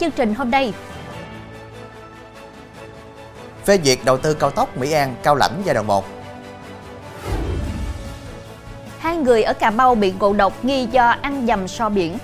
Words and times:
Chương 0.00 0.10
trình 0.10 0.34
hôm 0.34 0.50
nay, 0.50 0.72
phê 3.64 3.78
duyệt 3.84 3.98
đầu 4.04 4.18
tư 4.18 4.34
cao 4.34 4.50
tốc 4.50 4.76
Mỹ 4.76 4.92
An 4.92 5.14
Cao 5.22 5.34
Lãnh 5.34 5.62
giai 5.64 5.74
đoạn 5.74 5.86
1. 5.86 6.04
Hai 8.98 9.16
người 9.16 9.42
ở 9.42 9.52
Cà 9.52 9.70
Mau 9.70 9.94
bị 9.94 10.12
ngộ 10.12 10.32
độc 10.32 10.64
nghi 10.64 10.86
do 10.90 11.14
ăn 11.22 11.46
dầm 11.46 11.68
so 11.68 11.88
biển. 11.88 12.18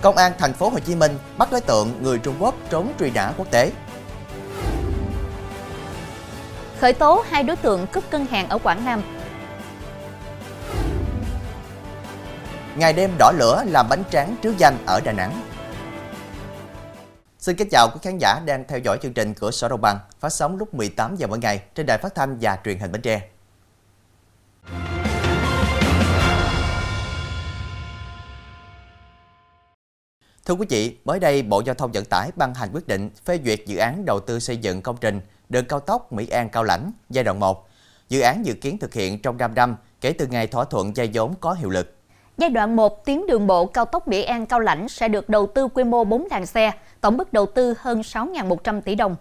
Công 0.00 0.16
an 0.16 0.32
thành 0.38 0.52
phố 0.52 0.68
Hồ 0.68 0.78
Chí 0.78 0.94
Minh 0.94 1.18
bắt 1.38 1.48
đối 1.52 1.60
tượng 1.60 1.92
người 2.02 2.18
Trung 2.18 2.34
Quốc 2.38 2.54
trốn 2.70 2.92
truy 3.00 3.10
nã 3.10 3.32
quốc 3.36 3.50
tế. 3.50 3.70
Khởi 6.80 6.92
tố 6.92 7.24
hai 7.30 7.42
đối 7.42 7.56
tượng 7.56 7.86
cướp 7.86 8.04
ngân 8.12 8.26
hàng 8.26 8.48
ở 8.48 8.58
Quảng 8.58 8.84
Nam. 8.84 9.02
Ngày 12.76 12.92
đêm 12.92 13.10
đỏ 13.18 13.32
lửa 13.38 13.64
làm 13.66 13.86
bánh 13.90 14.02
tráng 14.10 14.36
trước 14.42 14.58
danh 14.58 14.78
ở 14.86 15.00
Đà 15.00 15.12
Nẵng. 15.12 15.42
Xin 17.38 17.56
kính 17.56 17.68
chào 17.70 17.88
quý 17.88 18.00
khán 18.02 18.18
giả 18.18 18.40
đang 18.46 18.64
theo 18.68 18.78
dõi 18.78 18.98
chương 19.02 19.12
trình 19.12 19.34
Cửa 19.34 19.50
sổ 19.50 19.68
Đồng 19.68 19.80
bằng 19.80 19.98
phát 20.20 20.28
sóng 20.28 20.56
lúc 20.56 20.74
18 20.74 21.16
giờ 21.16 21.26
mỗi 21.26 21.38
ngày 21.38 21.62
trên 21.74 21.86
đài 21.86 21.98
phát 21.98 22.14
thanh 22.14 22.38
và 22.40 22.58
truyền 22.64 22.78
hình 22.78 22.92
Bến 22.92 23.02
Tre. 23.02 23.28
Thưa 30.44 30.54
quý 30.54 30.66
vị, 30.68 30.96
mới 31.04 31.18
đây 31.18 31.42
Bộ 31.42 31.62
Giao 31.66 31.74
thông 31.74 31.92
Vận 31.92 32.04
tải 32.04 32.30
ban 32.36 32.54
hành 32.54 32.68
quyết 32.72 32.88
định 32.88 33.10
phê 33.24 33.40
duyệt 33.44 33.60
dự 33.66 33.76
án 33.76 34.04
đầu 34.04 34.20
tư 34.20 34.40
xây 34.40 34.56
dựng 34.56 34.82
công 34.82 34.96
trình 35.00 35.20
đường 35.48 35.64
cao 35.64 35.80
tốc 35.80 36.12
Mỹ 36.12 36.28
An 36.28 36.48
Cao 36.48 36.64
Lãnh 36.64 36.92
giai 37.10 37.24
đoạn 37.24 37.40
1. 37.40 37.68
Dự 38.08 38.20
án 38.20 38.46
dự 38.46 38.54
kiến 38.54 38.78
thực 38.78 38.94
hiện 38.94 39.22
trong 39.22 39.36
5 39.36 39.54
năm 39.54 39.76
kể 40.00 40.12
từ 40.12 40.26
ngày 40.26 40.46
thỏa 40.46 40.64
thuận 40.64 40.92
vay 40.92 41.10
vốn 41.12 41.34
có 41.40 41.52
hiệu 41.52 41.70
lực. 41.70 42.01
Giai 42.38 42.50
đoạn 42.50 42.76
1, 42.76 43.06
tuyến 43.06 43.26
đường 43.28 43.46
bộ 43.46 43.66
cao 43.66 43.84
tốc 43.84 44.08
Mỹ 44.08 44.22
An 44.22 44.46
Cao 44.46 44.60
Lãnh 44.60 44.88
sẽ 44.88 45.08
được 45.08 45.28
đầu 45.28 45.52
tư 45.54 45.68
quy 45.74 45.84
mô 45.84 46.04
4 46.04 46.26
làn 46.30 46.46
xe, 46.46 46.72
tổng 47.00 47.16
mức 47.16 47.32
đầu 47.32 47.46
tư 47.54 47.74
hơn 47.78 48.00
6.100 48.00 48.80
tỷ 48.80 48.94
đồng. 48.94 49.16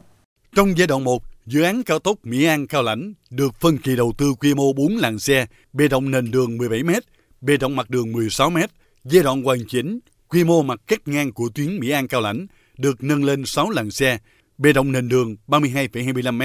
Trong 0.55 0.77
giai 0.77 0.87
đoạn 0.87 1.03
1, 1.03 1.23
dự 1.45 1.63
án 1.63 1.83
cao 1.83 1.99
tốc 1.99 2.17
Mỹ 2.23 2.45
An 2.45 2.67
Cao 2.67 2.83
Lãnh 2.83 3.13
được 3.29 3.55
phân 3.59 3.77
kỳ 3.77 3.95
đầu 3.95 4.13
tư 4.17 4.33
quy 4.39 4.53
mô 4.53 4.73
4 4.73 4.97
làn 4.97 5.19
xe, 5.19 5.45
bê 5.73 5.87
rộng 5.87 6.11
nền 6.11 6.31
đường 6.31 6.57
17 6.57 6.83
m, 6.83 6.91
bê 7.41 7.57
rộng 7.57 7.75
mặt 7.75 7.89
đường 7.89 8.11
16 8.11 8.49
m. 8.49 8.57
Giai 9.03 9.23
đoạn 9.23 9.43
hoàn 9.43 9.59
chỉnh, 9.67 9.99
quy 10.27 10.43
mô 10.43 10.61
mặt 10.61 10.79
cắt 10.87 11.07
ngang 11.07 11.31
của 11.33 11.49
tuyến 11.55 11.79
Mỹ 11.79 11.89
An 11.89 12.07
Cao 12.07 12.21
Lãnh 12.21 12.47
được 12.77 13.03
nâng 13.03 13.23
lên 13.23 13.45
6 13.45 13.69
làn 13.69 13.91
xe, 13.91 14.17
bê 14.57 14.73
rộng 14.73 14.91
nền 14.91 15.09
đường 15.09 15.35
32,25 15.47 16.33
m, 16.37 16.43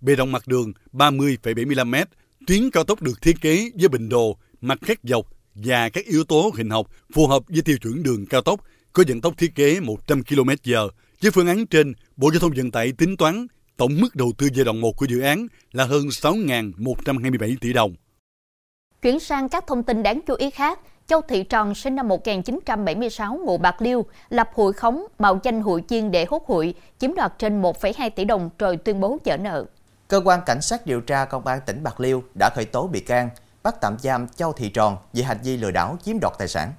bê 0.00 0.14
rộng 0.14 0.32
mặt 0.32 0.42
đường 0.46 0.72
30,75 0.92 1.86
m. 1.86 1.94
Tuyến 2.46 2.70
cao 2.70 2.84
tốc 2.84 3.02
được 3.02 3.22
thiết 3.22 3.40
kế 3.40 3.70
với 3.74 3.88
bình 3.88 4.08
đồ, 4.08 4.36
mặt 4.60 4.78
cắt 4.86 4.98
dọc 5.02 5.37
và 5.64 5.88
các 5.88 6.04
yếu 6.04 6.24
tố 6.24 6.50
hình 6.56 6.70
học 6.70 6.86
phù 7.14 7.26
hợp 7.26 7.42
với 7.48 7.62
tiêu 7.62 7.78
chuẩn 7.78 8.02
đường 8.02 8.26
cao 8.26 8.40
tốc 8.40 8.60
có 8.92 9.04
vận 9.08 9.20
tốc 9.20 9.34
thiết 9.38 9.54
kế 9.54 9.80
100 9.80 10.22
km/h. 10.22 10.88
Với 11.22 11.30
phương 11.30 11.46
án 11.46 11.66
trên, 11.66 11.92
Bộ 12.16 12.30
Giao 12.32 12.40
thông 12.40 12.52
Vận 12.56 12.70
tải 12.70 12.92
tính 12.92 13.16
toán 13.16 13.46
tổng 13.76 14.00
mức 14.00 14.16
đầu 14.16 14.32
tư 14.38 14.48
giai 14.54 14.64
đoạn 14.64 14.80
1 14.80 14.96
của 14.96 15.06
dự 15.06 15.20
án 15.20 15.46
là 15.72 15.84
hơn 15.84 16.06
6.127 16.06 17.56
tỷ 17.60 17.72
đồng. 17.72 17.94
Chuyển 19.02 19.20
sang 19.20 19.48
các 19.48 19.66
thông 19.66 19.82
tin 19.82 20.02
đáng 20.02 20.20
chú 20.26 20.34
ý 20.34 20.50
khác, 20.50 20.80
Châu 21.06 21.20
Thị 21.20 21.42
Tròn 21.42 21.74
sinh 21.74 21.96
năm 21.96 22.08
1976 22.08 23.40
ngụ 23.44 23.58
Bạc 23.58 23.82
Liêu 23.82 24.06
lập 24.28 24.50
hụi 24.54 24.72
khống 24.72 25.06
mạo 25.18 25.40
danh 25.42 25.62
hụi 25.62 25.82
chiên 25.88 26.10
để 26.10 26.26
hốt 26.30 26.44
hụi, 26.46 26.74
chiếm 26.98 27.14
đoạt 27.14 27.32
trên 27.38 27.62
1,2 27.62 28.10
tỷ 28.10 28.24
đồng 28.24 28.50
rồi 28.58 28.76
tuyên 28.76 29.00
bố 29.00 29.18
dở 29.24 29.36
nợ. 29.36 29.64
Cơ 30.08 30.20
quan 30.24 30.40
cảnh 30.46 30.62
sát 30.62 30.86
điều 30.86 31.00
tra 31.00 31.24
công 31.24 31.46
an 31.46 31.60
tỉnh 31.66 31.82
Bạc 31.82 32.00
Liêu 32.00 32.22
đã 32.38 32.50
khởi 32.54 32.64
tố 32.64 32.86
bị 32.86 33.00
can, 33.00 33.28
bắt 33.68 33.74
tạm 33.80 33.96
giam 33.98 34.28
Châu 34.28 34.52
Thị 34.52 34.68
Tròn 34.68 34.96
về 35.12 35.22
hành 35.22 35.38
vi 35.44 35.56
lừa 35.56 35.70
đảo 35.70 35.98
chiếm 36.04 36.16
đoạt 36.20 36.32
tài 36.38 36.48
sản. 36.48 36.72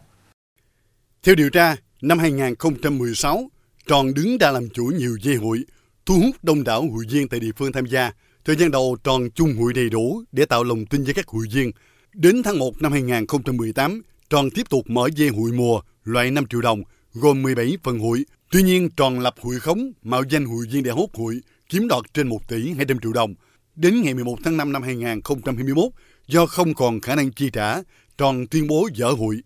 Theo 1.24 1.36
điều 1.36 1.50
tra, 1.50 1.76
năm 2.02 2.20
2016, 2.20 3.50
Tròn 3.88 4.14
đứng 4.14 4.38
ra 4.38 4.52
làm 4.52 4.70
chủ 4.70 4.84
nhiều 4.86 5.18
dây 5.22 5.36
hụi, 5.36 5.66
thu 6.06 6.16
hút 6.16 6.36
đông 6.44 6.64
đảo 6.64 6.82
hụi 6.82 7.06
viên 7.10 7.28
tại 7.28 7.40
địa 7.40 7.52
phương 7.58 7.72
tham 7.72 7.86
gia. 7.86 8.12
Thời 8.46 8.56
gian 8.56 8.72
đầu 8.72 8.98
Tròn 9.04 9.30
chung 9.36 9.54
hụi 9.56 9.74
đầy 9.74 9.90
đủ 9.90 10.24
để 10.32 10.46
tạo 10.46 10.64
lòng 10.64 10.86
tin 10.86 11.04
với 11.04 11.14
các 11.14 11.28
hụi 11.28 11.48
viên. 11.54 11.72
Đến 12.14 12.44
tháng 12.44 12.60
1 12.60 12.82
năm 12.82 12.92
2018, 12.92 14.02
Tròn 14.30 14.50
tiếp 14.56 14.70
tục 14.70 14.90
mở 14.90 15.10
dây 15.16 15.30
hụi 15.30 15.52
mùa 15.52 15.82
loại 16.04 16.32
5 16.32 16.46
triệu 16.50 16.62
đồng, 16.62 16.84
gồm 17.14 17.42
17 17.42 17.78
phần 17.84 18.00
hụi. 18.00 18.26
Tuy 18.52 18.64
nhiên, 18.64 18.90
Tròn 18.98 19.20
lập 19.20 19.36
hụi 19.42 19.60
khống, 19.60 19.92
mạo 20.04 20.24
danh 20.30 20.46
hụi 20.46 20.68
viên 20.72 20.84
để 20.84 20.92
hốt 20.92 21.10
hụi, 21.14 21.42
chiếm 21.70 21.88
đoạt 21.88 22.04
trên 22.14 22.28
1 22.28 22.48
tỷ 22.48 22.74
200 22.74 23.00
triệu 23.00 23.14
đồng. 23.14 23.36
Đến 23.76 24.02
ngày 24.02 24.14
11 24.14 24.36
tháng 24.44 24.58
5 24.58 24.72
năm 24.72 24.84
2021, 24.84 25.84
do 26.30 26.46
không 26.46 26.74
còn 26.74 27.02
khả 27.02 27.16
năng 27.16 27.32
chi 27.32 27.50
trả, 27.54 27.82
Tròn 28.18 28.48
tuyên 28.48 28.68
bố 28.68 28.90
dỡ 28.96 29.12
hụi. 29.12 29.38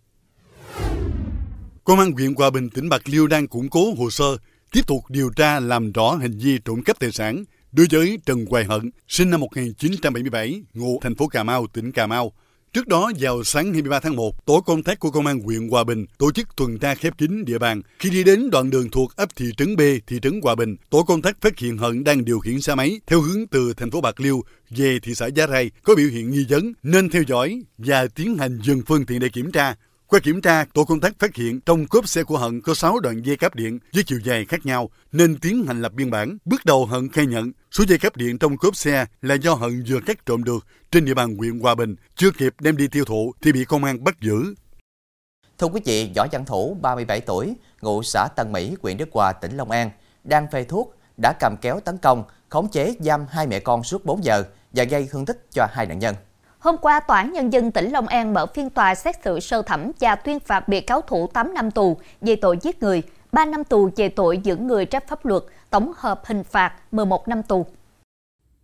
Công 1.84 1.98
an 1.98 2.12
huyện 2.12 2.34
Hòa 2.34 2.50
Bình, 2.50 2.70
tỉnh 2.70 2.88
Bạc 2.88 3.08
Liêu 3.08 3.26
đang 3.26 3.48
củng 3.48 3.68
cố 3.68 3.94
hồ 3.98 4.10
sơ, 4.10 4.36
tiếp 4.72 4.86
tục 4.86 5.00
điều 5.08 5.30
tra 5.36 5.60
làm 5.60 5.92
rõ 5.92 6.14
hành 6.14 6.38
vi 6.38 6.58
trộm 6.64 6.82
cắp 6.82 6.98
tài 6.98 7.12
sản 7.12 7.44
đối 7.72 7.86
với 7.90 8.18
Trần 8.26 8.46
Hoài 8.50 8.64
Hận, 8.64 8.90
sinh 9.08 9.30
năm 9.30 9.40
1977, 9.40 10.62
ngụ 10.74 10.98
thành 11.02 11.14
phố 11.14 11.28
Cà 11.28 11.42
Mau, 11.42 11.66
tỉnh 11.66 11.92
Cà 11.92 12.06
Mau. 12.06 12.32
Trước 12.74 12.88
đó, 12.88 13.12
vào 13.20 13.44
sáng 13.44 13.64
23 13.72 14.00
tháng 14.00 14.16
1, 14.16 14.46
tổ 14.46 14.60
công 14.60 14.82
tác 14.82 15.00
của 15.00 15.10
Công 15.10 15.26
an 15.26 15.40
huyện 15.40 15.68
Hòa 15.68 15.84
Bình 15.84 16.06
tổ 16.18 16.32
chức 16.32 16.56
tuần 16.56 16.78
tra 16.78 16.94
khép 16.94 17.18
kín 17.18 17.44
địa 17.44 17.58
bàn. 17.58 17.82
Khi 17.98 18.10
đi 18.10 18.24
đến 18.24 18.50
đoạn 18.50 18.70
đường 18.70 18.90
thuộc 18.90 19.16
ấp 19.16 19.36
thị 19.36 19.46
trấn 19.56 19.76
B, 19.76 19.80
thị 20.06 20.18
trấn 20.22 20.40
Hòa 20.42 20.54
Bình, 20.54 20.76
tổ 20.90 21.02
công 21.02 21.22
tác 21.22 21.36
phát 21.40 21.58
hiện 21.58 21.78
Hận 21.78 22.04
đang 22.04 22.24
điều 22.24 22.38
khiển 22.38 22.60
xe 22.60 22.74
máy 22.74 23.00
theo 23.06 23.20
hướng 23.20 23.46
từ 23.46 23.74
thành 23.76 23.90
phố 23.90 24.00
Bạc 24.00 24.20
Liêu 24.20 24.42
về 24.70 24.98
thị 25.02 25.14
xã 25.14 25.26
Giá 25.26 25.46
Rai 25.46 25.70
có 25.82 25.94
biểu 25.94 26.08
hiện 26.08 26.30
nghi 26.30 26.46
vấn 26.48 26.72
nên 26.82 27.10
theo 27.10 27.22
dõi 27.26 27.62
và 27.78 28.06
tiến 28.06 28.36
hành 28.38 28.58
dừng 28.62 28.82
phương 28.86 29.06
tiện 29.06 29.20
để 29.20 29.28
kiểm 29.28 29.52
tra. 29.52 29.74
Qua 30.06 30.20
kiểm 30.20 30.40
tra, 30.40 30.64
tổ 30.74 30.84
công 30.84 31.00
tác 31.00 31.18
phát 31.18 31.34
hiện 31.34 31.60
trong 31.60 31.86
cốp 31.86 32.08
xe 32.08 32.22
của 32.24 32.38
Hận 32.38 32.60
có 32.60 32.74
6 32.74 33.00
đoạn 33.00 33.22
dây 33.26 33.36
cáp 33.36 33.54
điện 33.54 33.78
với 33.94 34.04
chiều 34.06 34.20
dài 34.24 34.44
khác 34.44 34.66
nhau 34.66 34.90
nên 35.12 35.38
tiến 35.38 35.64
hành 35.66 35.82
lập 35.82 35.92
biên 35.92 36.10
bản. 36.10 36.38
Bước 36.44 36.64
đầu 36.64 36.86
Hận 36.86 37.08
khai 37.08 37.26
nhận 37.26 37.52
số 37.70 37.84
dây 37.88 37.98
cáp 37.98 38.16
điện 38.16 38.38
trong 38.38 38.56
cốp 38.56 38.76
xe 38.76 39.06
là 39.22 39.34
do 39.34 39.54
Hận 39.54 39.84
vừa 39.88 40.00
cắt 40.06 40.26
trộm 40.26 40.44
được 40.44 40.66
trên 40.90 41.04
địa 41.04 41.14
bàn 41.14 41.36
huyện 41.36 41.60
Hòa 41.60 41.74
Bình, 41.74 41.96
chưa 42.16 42.30
kịp 42.30 42.54
đem 42.60 42.76
đi 42.76 42.88
tiêu 42.88 43.04
thụ 43.04 43.32
thì 43.42 43.52
bị 43.52 43.64
công 43.64 43.84
an 43.84 44.04
bắt 44.04 44.20
giữ. 44.20 44.54
Thưa 45.58 45.66
quý 45.66 45.80
vị, 45.84 46.10
Võ 46.16 46.26
Văn 46.32 46.44
Thủ, 46.44 46.76
37 46.80 47.20
tuổi, 47.20 47.54
ngụ 47.80 48.02
xã 48.02 48.28
Tân 48.36 48.52
Mỹ, 48.52 48.76
huyện 48.82 48.96
Đức 48.96 49.08
Hòa, 49.12 49.32
tỉnh 49.32 49.56
Long 49.56 49.70
An, 49.70 49.90
đang 50.24 50.46
phê 50.52 50.64
thuốc, 50.64 50.96
đã 51.22 51.32
cầm 51.40 51.56
kéo 51.60 51.80
tấn 51.80 51.98
công, 51.98 52.24
khống 52.48 52.68
chế 52.68 52.94
giam 53.00 53.26
hai 53.30 53.46
mẹ 53.46 53.60
con 53.60 53.82
suốt 53.82 54.04
4 54.04 54.24
giờ 54.24 54.44
và 54.72 54.84
gây 54.84 55.08
thương 55.10 55.26
tích 55.26 55.46
cho 55.52 55.66
hai 55.70 55.86
nạn 55.86 55.98
nhân. 55.98 56.14
Hôm 56.64 56.76
qua, 56.80 57.00
Tòa 57.00 57.18
án 57.18 57.32
Nhân 57.32 57.52
dân 57.52 57.70
tỉnh 57.70 57.90
Long 57.90 58.06
An 58.06 58.34
mở 58.34 58.46
phiên 58.46 58.70
tòa 58.70 58.94
xét 58.94 59.16
xử 59.24 59.40
sơ 59.40 59.62
thẩm 59.62 59.90
và 60.00 60.14
tuyên 60.14 60.40
phạt 60.40 60.68
bị 60.68 60.80
cáo 60.80 61.00
Thủ 61.00 61.26
8 61.26 61.54
năm 61.54 61.70
tù 61.70 61.96
về 62.20 62.36
tội 62.36 62.58
giết 62.62 62.82
người, 62.82 63.02
3 63.32 63.44
năm 63.44 63.64
tù 63.64 63.90
về 63.96 64.08
tội 64.08 64.40
giữ 64.44 64.56
người 64.56 64.84
trái 64.86 65.00
pháp 65.08 65.26
luật, 65.26 65.42
tổng 65.70 65.92
hợp 65.96 66.22
hình 66.26 66.44
phạt 66.44 66.72
11 66.92 67.28
năm 67.28 67.42
tù. 67.42 67.66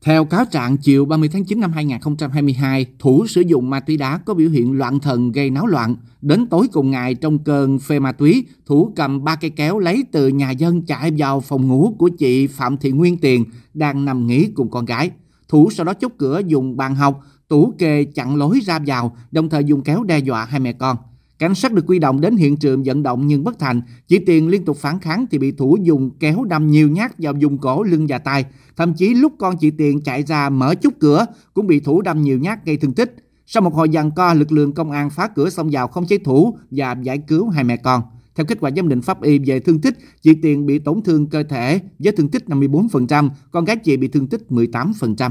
Theo 0.02 0.24
cáo 0.24 0.44
trạng 0.44 0.76
chiều 0.76 1.04
30 1.04 1.28
tháng 1.32 1.44
9 1.44 1.60
năm 1.60 1.72
2022, 1.72 2.86
Thủ 2.98 3.26
sử 3.26 3.40
dụng 3.40 3.70
ma 3.70 3.80
túy 3.80 3.96
đá 3.96 4.18
có 4.24 4.34
biểu 4.34 4.50
hiện 4.50 4.78
loạn 4.78 5.00
thần 5.00 5.32
gây 5.32 5.50
náo 5.50 5.66
loạn. 5.66 5.96
Đến 6.22 6.46
tối 6.46 6.66
cùng 6.72 6.90
ngày 6.90 7.14
trong 7.14 7.38
cơn 7.38 7.78
phê 7.78 7.98
ma 7.98 8.12
túy, 8.12 8.46
Thủ 8.66 8.92
cầm 8.96 9.24
ba 9.24 9.36
cây 9.36 9.50
kéo 9.50 9.78
lấy 9.78 10.04
từ 10.12 10.28
nhà 10.28 10.50
dân 10.50 10.82
chạy 10.82 11.12
vào 11.18 11.40
phòng 11.40 11.68
ngủ 11.68 11.94
của 11.98 12.08
chị 12.18 12.46
Phạm 12.46 12.76
Thị 12.76 12.90
Nguyên 12.90 13.18
Tiền 13.18 13.44
đang 13.74 14.04
nằm 14.04 14.26
nghỉ 14.26 14.50
cùng 14.54 14.70
con 14.70 14.84
gái. 14.84 15.10
Thủ 15.48 15.70
sau 15.70 15.84
đó 15.84 15.94
chốt 15.94 16.12
cửa 16.18 16.40
dùng 16.46 16.76
bàn 16.76 16.94
học, 16.94 17.20
tủ 17.50 17.74
kê 17.78 18.04
chặn 18.04 18.36
lối 18.36 18.60
ra 18.64 18.78
vào, 18.86 19.16
đồng 19.32 19.48
thời 19.48 19.64
dùng 19.64 19.82
kéo 19.82 20.04
đe 20.04 20.18
dọa 20.18 20.44
hai 20.44 20.60
mẹ 20.60 20.72
con. 20.72 20.96
Cảnh 21.38 21.54
sát 21.54 21.72
được 21.72 21.84
quy 21.86 21.98
động 21.98 22.20
đến 22.20 22.36
hiện 22.36 22.56
trường 22.56 22.82
vận 22.82 23.02
động 23.02 23.26
nhưng 23.26 23.44
bất 23.44 23.58
thành. 23.58 23.82
Chỉ 24.08 24.18
tiền 24.18 24.48
liên 24.48 24.64
tục 24.64 24.76
phản 24.76 25.00
kháng 25.00 25.26
thì 25.30 25.38
bị 25.38 25.52
thủ 25.52 25.78
dùng 25.82 26.10
kéo 26.20 26.44
đâm 26.44 26.70
nhiều 26.70 26.88
nhát 26.90 27.12
vào 27.18 27.32
vùng 27.40 27.58
cổ, 27.58 27.82
lưng 27.82 28.06
và 28.08 28.18
tay. 28.18 28.44
Thậm 28.76 28.94
chí 28.94 29.14
lúc 29.14 29.32
con 29.38 29.56
chị 29.56 29.70
tiền 29.70 30.00
chạy 30.00 30.22
ra 30.22 30.50
mở 30.50 30.74
chút 30.74 30.94
cửa 31.00 31.26
cũng 31.54 31.66
bị 31.66 31.80
thủ 31.80 32.02
đâm 32.02 32.22
nhiều 32.22 32.38
nhát 32.38 32.66
gây 32.66 32.76
thương 32.76 32.94
tích. 32.94 33.16
Sau 33.46 33.62
một 33.62 33.74
hồi 33.74 33.88
giằng 33.94 34.10
co, 34.10 34.34
lực 34.34 34.52
lượng 34.52 34.72
công 34.72 34.90
an 34.90 35.10
phá 35.10 35.28
cửa 35.28 35.50
xông 35.50 35.68
vào 35.72 35.88
không 35.88 36.06
chế 36.06 36.18
thủ 36.18 36.58
và 36.70 36.96
giải 37.02 37.18
cứu 37.18 37.48
hai 37.48 37.64
mẹ 37.64 37.76
con. 37.76 38.02
Theo 38.34 38.46
kết 38.46 38.58
quả 38.60 38.70
giám 38.76 38.88
định 38.88 39.02
pháp 39.02 39.22
y 39.22 39.38
về 39.38 39.60
thương 39.60 39.80
tích, 39.80 39.98
chị 40.22 40.34
Tiền 40.42 40.66
bị 40.66 40.78
tổn 40.78 41.02
thương 41.02 41.26
cơ 41.26 41.42
thể 41.42 41.80
với 41.98 42.12
thương 42.12 42.28
tích 42.28 42.44
54%, 42.46 43.30
con 43.50 43.64
gái 43.64 43.76
chị 43.76 43.96
bị 43.96 44.08
thương 44.08 44.26
tích 44.26 44.42
18%. 44.50 45.30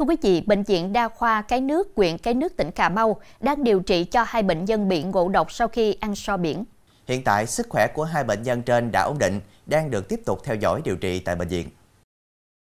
Thưa 0.00 0.06
quý 0.06 0.16
vị, 0.22 0.42
Bệnh 0.46 0.62
viện 0.62 0.92
Đa 0.92 1.08
khoa 1.08 1.42
Cái 1.42 1.60
Nước, 1.60 1.88
huyện 1.96 2.18
Cái 2.18 2.34
Nước, 2.34 2.56
tỉnh 2.56 2.70
Cà 2.70 2.88
Mau 2.88 3.20
đang 3.40 3.64
điều 3.64 3.80
trị 3.80 4.04
cho 4.04 4.24
hai 4.26 4.42
bệnh 4.42 4.64
nhân 4.64 4.88
bị 4.88 5.02
ngộ 5.02 5.28
độc 5.28 5.52
sau 5.52 5.68
khi 5.68 5.96
ăn 6.00 6.16
so 6.16 6.36
biển. 6.36 6.64
Hiện 7.06 7.24
tại, 7.24 7.46
sức 7.46 7.66
khỏe 7.68 7.86
của 7.94 8.04
hai 8.04 8.24
bệnh 8.24 8.42
nhân 8.42 8.62
trên 8.62 8.92
đã 8.92 9.02
ổn 9.02 9.18
định, 9.18 9.40
đang 9.66 9.90
được 9.90 10.08
tiếp 10.08 10.20
tục 10.26 10.40
theo 10.44 10.56
dõi 10.56 10.80
điều 10.84 10.96
trị 10.96 11.18
tại 11.18 11.36
bệnh 11.36 11.48
viện. 11.48 11.68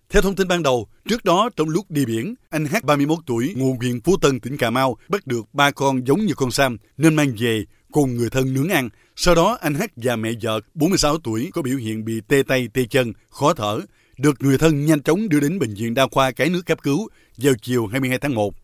Theo 0.08 0.22
thông 0.22 0.34
tin 0.34 0.48
ban 0.48 0.62
đầu, 0.62 0.86
trước 1.08 1.24
đó 1.24 1.50
trong 1.56 1.68
lúc 1.68 1.84
đi 1.88 2.06
biển, 2.06 2.34
anh 2.50 2.66
H 2.66 2.74
31 2.82 3.18
tuổi, 3.26 3.54
ngụ 3.56 3.76
huyện 3.80 4.00
Phú 4.00 4.16
Tân, 4.20 4.40
tỉnh 4.40 4.56
Cà 4.56 4.70
Mau, 4.70 4.96
bắt 5.08 5.26
được 5.26 5.44
ba 5.52 5.70
con 5.70 6.06
giống 6.06 6.26
như 6.26 6.34
con 6.36 6.50
Sam 6.50 6.76
nên 6.96 7.14
mang 7.14 7.34
về 7.38 7.64
cùng 7.92 8.16
người 8.16 8.30
thân 8.30 8.54
nướng 8.54 8.68
ăn. 8.68 8.88
Sau 9.16 9.34
đó 9.34 9.58
anh 9.60 9.74
H 9.74 9.82
và 9.96 10.16
mẹ 10.16 10.30
vợ 10.42 10.60
46 10.74 11.18
tuổi 11.18 11.50
có 11.52 11.62
biểu 11.62 11.76
hiện 11.76 12.04
bị 12.04 12.20
tê 12.28 12.42
tay 12.48 12.68
tê 12.74 12.84
chân, 12.90 13.12
khó 13.30 13.54
thở, 13.54 13.80
được 14.18 14.36
người 14.40 14.58
thân 14.58 14.86
nhanh 14.86 15.02
chóng 15.02 15.28
đưa 15.28 15.40
đến 15.40 15.58
bệnh 15.58 15.74
viện 15.74 15.94
đa 15.94 16.06
khoa 16.12 16.30
cái 16.30 16.50
nước 16.50 16.62
cấp 16.66 16.78
cứu 16.82 17.08
vào 17.36 17.54
chiều 17.62 17.86
22 17.86 18.18
tháng 18.18 18.34
1. 18.34 18.54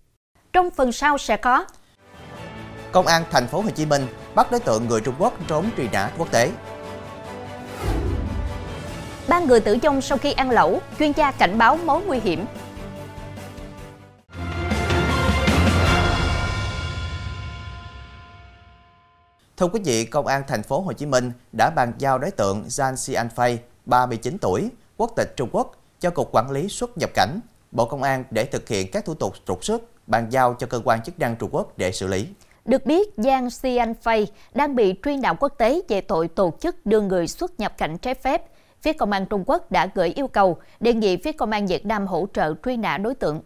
Trong 0.52 0.70
phần 0.70 0.92
sau 0.92 1.18
sẽ 1.18 1.36
có 1.36 1.66
Công 2.92 3.06
an 3.06 3.24
thành 3.30 3.46
phố 3.46 3.60
Hồ 3.60 3.70
Chí 3.70 3.86
Minh 3.86 4.06
bắt 4.34 4.50
đối 4.50 4.60
tượng 4.60 4.86
người 4.88 5.00
Trung 5.00 5.14
Quốc 5.18 5.38
trốn 5.48 5.66
truy 5.76 5.88
nã 5.92 6.10
quốc 6.18 6.32
tế. 6.32 6.50
Ba 9.28 9.40
người 9.40 9.60
tử 9.60 9.76
vong 9.82 10.00
sau 10.00 10.18
khi 10.18 10.32
ăn 10.32 10.50
lẩu, 10.50 10.80
chuyên 10.98 11.12
gia 11.12 11.32
cảnh 11.32 11.58
báo 11.58 11.76
mối 11.76 12.02
nguy 12.06 12.18
hiểm. 12.20 12.44
Thưa 19.56 19.68
quý 19.68 19.80
vị, 19.84 20.04
Công 20.04 20.26
an 20.26 20.42
thành 20.48 20.62
phố 20.62 20.80
Hồ 20.80 20.92
Chí 20.92 21.06
Minh 21.06 21.32
đã 21.56 21.70
bàn 21.76 21.92
giao 21.98 22.18
đối 22.18 22.30
tượng 22.30 22.64
Zhang 22.68 22.94
Xianfei, 22.94 23.56
39 23.86 24.38
tuổi, 24.40 24.70
quốc 25.02 25.12
tịch 25.16 25.36
Trung 25.36 25.48
Quốc 25.52 25.72
cho 26.00 26.10
Cục 26.10 26.28
Quản 26.32 26.50
lý 26.50 26.68
xuất 26.68 26.98
nhập 26.98 27.10
cảnh, 27.14 27.40
Bộ 27.72 27.84
Công 27.84 28.02
an 28.02 28.24
để 28.30 28.44
thực 28.44 28.68
hiện 28.68 28.90
các 28.92 29.04
thủ 29.04 29.14
tục 29.14 29.34
trục 29.46 29.64
xuất, 29.64 29.82
bàn 30.06 30.26
giao 30.30 30.54
cho 30.54 30.66
cơ 30.66 30.80
quan 30.84 31.02
chức 31.02 31.18
năng 31.18 31.36
Trung 31.36 31.48
Quốc 31.52 31.78
để 31.78 31.92
xử 31.92 32.06
lý. 32.06 32.26
Được 32.64 32.86
biết, 32.86 33.14
Giang 33.16 33.46
Xianfei 33.46 34.26
đang 34.54 34.76
bị 34.76 34.94
truy 35.04 35.16
nã 35.16 35.32
quốc 35.32 35.52
tế 35.58 35.80
về 35.88 36.00
tội 36.00 36.28
tổ 36.28 36.52
chức 36.60 36.86
đưa 36.86 37.00
người 37.00 37.26
xuất 37.26 37.60
nhập 37.60 37.78
cảnh 37.78 37.98
trái 37.98 38.14
phép. 38.14 38.42
Phía 38.82 38.92
Công 38.92 39.12
an 39.12 39.26
Trung 39.26 39.44
Quốc 39.46 39.70
đã 39.70 39.88
gửi 39.94 40.08
yêu 40.08 40.26
cầu 40.26 40.56
đề 40.80 40.92
nghị 40.92 41.16
phía 41.16 41.32
Công 41.32 41.50
an 41.50 41.66
Việt 41.66 41.86
Nam 41.86 42.06
hỗ 42.06 42.26
trợ 42.34 42.54
truy 42.64 42.76
nã 42.76 42.98
đối 42.98 43.14
tượng. 43.14 43.40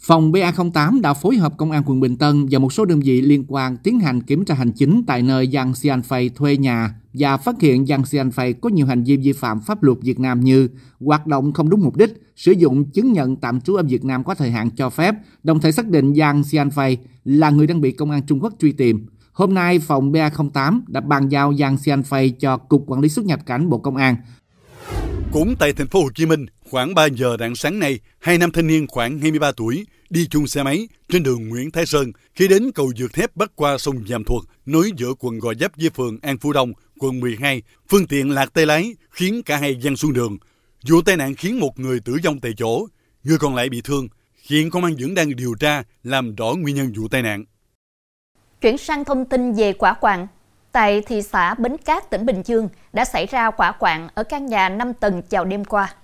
Phòng 0.00 0.32
BA08 0.32 1.00
đã 1.00 1.14
phối 1.14 1.36
hợp 1.36 1.56
Công 1.56 1.70
an 1.70 1.82
quận 1.86 2.00
Bình 2.00 2.16
Tân 2.16 2.46
và 2.50 2.58
một 2.58 2.72
số 2.72 2.84
đơn 2.84 3.00
vị 3.00 3.20
liên 3.20 3.44
quan 3.48 3.76
tiến 3.76 4.00
hành 4.00 4.22
kiểm 4.22 4.44
tra 4.44 4.54
hành 4.54 4.72
chính 4.72 5.02
tại 5.06 5.22
nơi 5.22 5.48
Giang 5.52 5.72
Xianfei 5.72 6.30
thuê 6.34 6.56
nhà 6.56 6.94
và 7.12 7.36
phát 7.36 7.60
hiện 7.60 7.86
Giang 7.86 8.02
Xianfei 8.02 8.54
có 8.60 8.68
nhiều 8.68 8.86
hành 8.86 9.04
vi 9.04 9.16
vi 9.16 9.32
phạm 9.32 9.60
pháp 9.60 9.82
luật 9.82 9.98
Việt 10.02 10.20
Nam 10.20 10.40
như 10.40 10.68
hoạt 11.00 11.26
động 11.26 11.52
không 11.52 11.70
đúng 11.70 11.80
mục 11.80 11.96
đích, 11.96 12.22
sử 12.36 12.52
dụng 12.52 12.90
chứng 12.90 13.12
nhận 13.12 13.36
tạm 13.36 13.60
trú 13.60 13.74
ở 13.74 13.82
Việt 13.82 14.04
Nam 14.04 14.24
có 14.24 14.34
thời 14.34 14.50
hạn 14.50 14.70
cho 14.70 14.90
phép, 14.90 15.14
đồng 15.42 15.60
thời 15.60 15.72
xác 15.72 15.88
định 15.88 16.14
Giang 16.14 16.42
Xianfei 16.42 16.96
là 17.24 17.50
người 17.50 17.66
đang 17.66 17.80
bị 17.80 17.92
Công 17.92 18.10
an 18.10 18.22
Trung 18.26 18.42
Quốc 18.42 18.52
truy 18.58 18.72
tìm. 18.72 19.06
Hôm 19.32 19.54
nay, 19.54 19.78
phòng 19.78 20.12
BA08 20.12 20.80
đã 20.86 21.00
bàn 21.00 21.28
giao 21.28 21.54
Giang 21.54 21.76
Xianfei 21.76 22.32
cho 22.40 22.56
Cục 22.56 22.84
Quản 22.86 23.00
lý 23.00 23.08
xuất 23.08 23.24
nhập 23.24 23.46
cảnh 23.46 23.68
Bộ 23.68 23.78
Công 23.78 23.96
an 23.96 24.16
cũng 25.32 25.56
tại 25.58 25.72
thành 25.72 25.86
phố 25.86 26.02
Hồ 26.02 26.10
Chí 26.14 26.26
Minh, 26.26 26.46
khoảng 26.70 26.94
3 26.94 27.06
giờ 27.06 27.36
rạng 27.40 27.56
sáng 27.56 27.78
nay, 27.78 28.00
hai 28.18 28.38
nam 28.38 28.50
thanh 28.52 28.66
niên 28.66 28.86
khoảng 28.86 29.18
23 29.18 29.52
tuổi 29.52 29.86
đi 30.10 30.26
chung 30.30 30.46
xe 30.46 30.62
máy 30.62 30.88
trên 31.08 31.22
đường 31.22 31.48
Nguyễn 31.48 31.70
Thái 31.70 31.86
Sơn 31.86 32.12
khi 32.34 32.48
đến 32.48 32.70
cầu 32.74 32.92
Dược 32.96 33.12
thép 33.12 33.36
bắc 33.36 33.56
qua 33.56 33.78
sông 33.78 34.06
Giàm 34.08 34.24
Thuật 34.24 34.42
nối 34.66 34.90
giữa 34.96 35.14
quận 35.18 35.38
Gò 35.38 35.52
Vấp 35.60 35.72
với 35.76 35.90
phường 35.90 36.18
An 36.22 36.38
Phú 36.38 36.52
Đông, 36.52 36.72
quận 36.98 37.20
12. 37.20 37.62
Phương 37.88 38.06
tiện 38.06 38.30
lạc 38.30 38.52
tay 38.54 38.66
lái 38.66 38.94
khiến 39.10 39.42
cả 39.42 39.56
hai 39.56 39.76
văng 39.82 39.96
xuống 39.96 40.12
đường. 40.12 40.38
Vụ 40.88 41.02
tai 41.02 41.16
nạn 41.16 41.34
khiến 41.34 41.60
một 41.60 41.78
người 41.78 42.00
tử 42.00 42.16
vong 42.24 42.40
tại 42.40 42.52
chỗ, 42.56 42.86
người 43.24 43.38
còn 43.38 43.54
lại 43.54 43.68
bị 43.68 43.80
thương. 43.84 44.08
Hiện 44.48 44.70
công 44.70 44.84
an 44.84 44.94
vẫn 45.00 45.14
đang 45.14 45.36
điều 45.36 45.54
tra 45.54 45.82
làm 46.02 46.34
rõ 46.34 46.54
nguyên 46.54 46.76
nhân 46.76 46.92
vụ 46.96 47.08
tai 47.08 47.22
nạn. 47.22 47.44
Chuyển 48.60 48.78
sang 48.78 49.04
thông 49.04 49.24
tin 49.24 49.52
về 49.52 49.72
quả 49.72 49.94
quạng, 49.94 50.26
tại 50.78 51.02
thị 51.06 51.22
xã 51.22 51.54
Bến 51.54 51.72
Cát, 51.84 52.10
tỉnh 52.10 52.26
Bình 52.26 52.42
Dương 52.44 52.68
đã 52.92 53.04
xảy 53.04 53.26
ra 53.26 53.50
quả 53.50 53.72
quạng 53.72 54.08
ở 54.14 54.22
căn 54.22 54.46
nhà 54.46 54.68
5 54.68 54.92
tầng 55.00 55.22
vào 55.30 55.44
đêm 55.44 55.64
qua. 55.64 55.94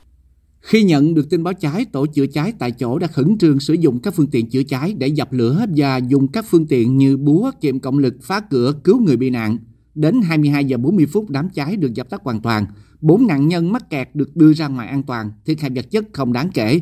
Khi 0.61 0.83
nhận 0.83 1.15
được 1.15 1.31
tin 1.31 1.45
báo 1.45 1.55
cháy, 1.55 1.87
tổ 1.93 2.07
chữa 2.07 2.27
cháy 2.27 2.53
tại 2.59 2.73
chỗ 2.73 2.99
đã 2.99 3.07
khẩn 3.07 3.39
trương 3.39 3.61
sử 3.61 3.75
dụng 3.75 4.01
các 4.03 4.15
phương 4.15 4.27
tiện 4.27 4.51
chữa 4.51 4.63
cháy 4.63 4.95
để 4.99 5.07
dập 5.07 5.33
lửa 5.33 5.65
và 5.77 5.97
dùng 5.97 6.29
các 6.29 6.45
phương 6.49 6.67
tiện 6.67 6.99
như 6.99 7.17
búa, 7.17 7.51
kiềm 7.61 7.81
cộng 7.81 7.99
lực 7.99 8.15
phá 8.23 8.41
cửa 8.41 8.73
cứu 8.85 9.01
người 9.01 9.17
bị 9.17 9.31
nạn. 9.31 9.59
Đến 9.95 10.21
22 10.23 10.65
giờ 10.65 10.77
40 10.77 11.07
phút 11.13 11.31
đám 11.31 11.49
cháy 11.49 11.77
được 11.77 11.95
dập 11.95 12.11
tắt 12.11 12.21
hoàn 12.25 12.41
toàn. 12.41 12.67
Bốn 13.01 13.27
nạn 13.27 13.49
nhân 13.49 13.73
mắc 13.73 13.91
kẹt 13.91 14.09
được 14.15 14.37
đưa 14.37 14.53
ra 14.53 14.69
ngoài 14.69 14.89
an 14.89 15.03
toàn, 15.03 15.33
thiệt 15.47 15.61
hại 15.61 15.71
vật 15.75 15.91
chất 15.91 16.05
không 16.13 16.33
đáng 16.33 16.51
kể. 16.55 16.81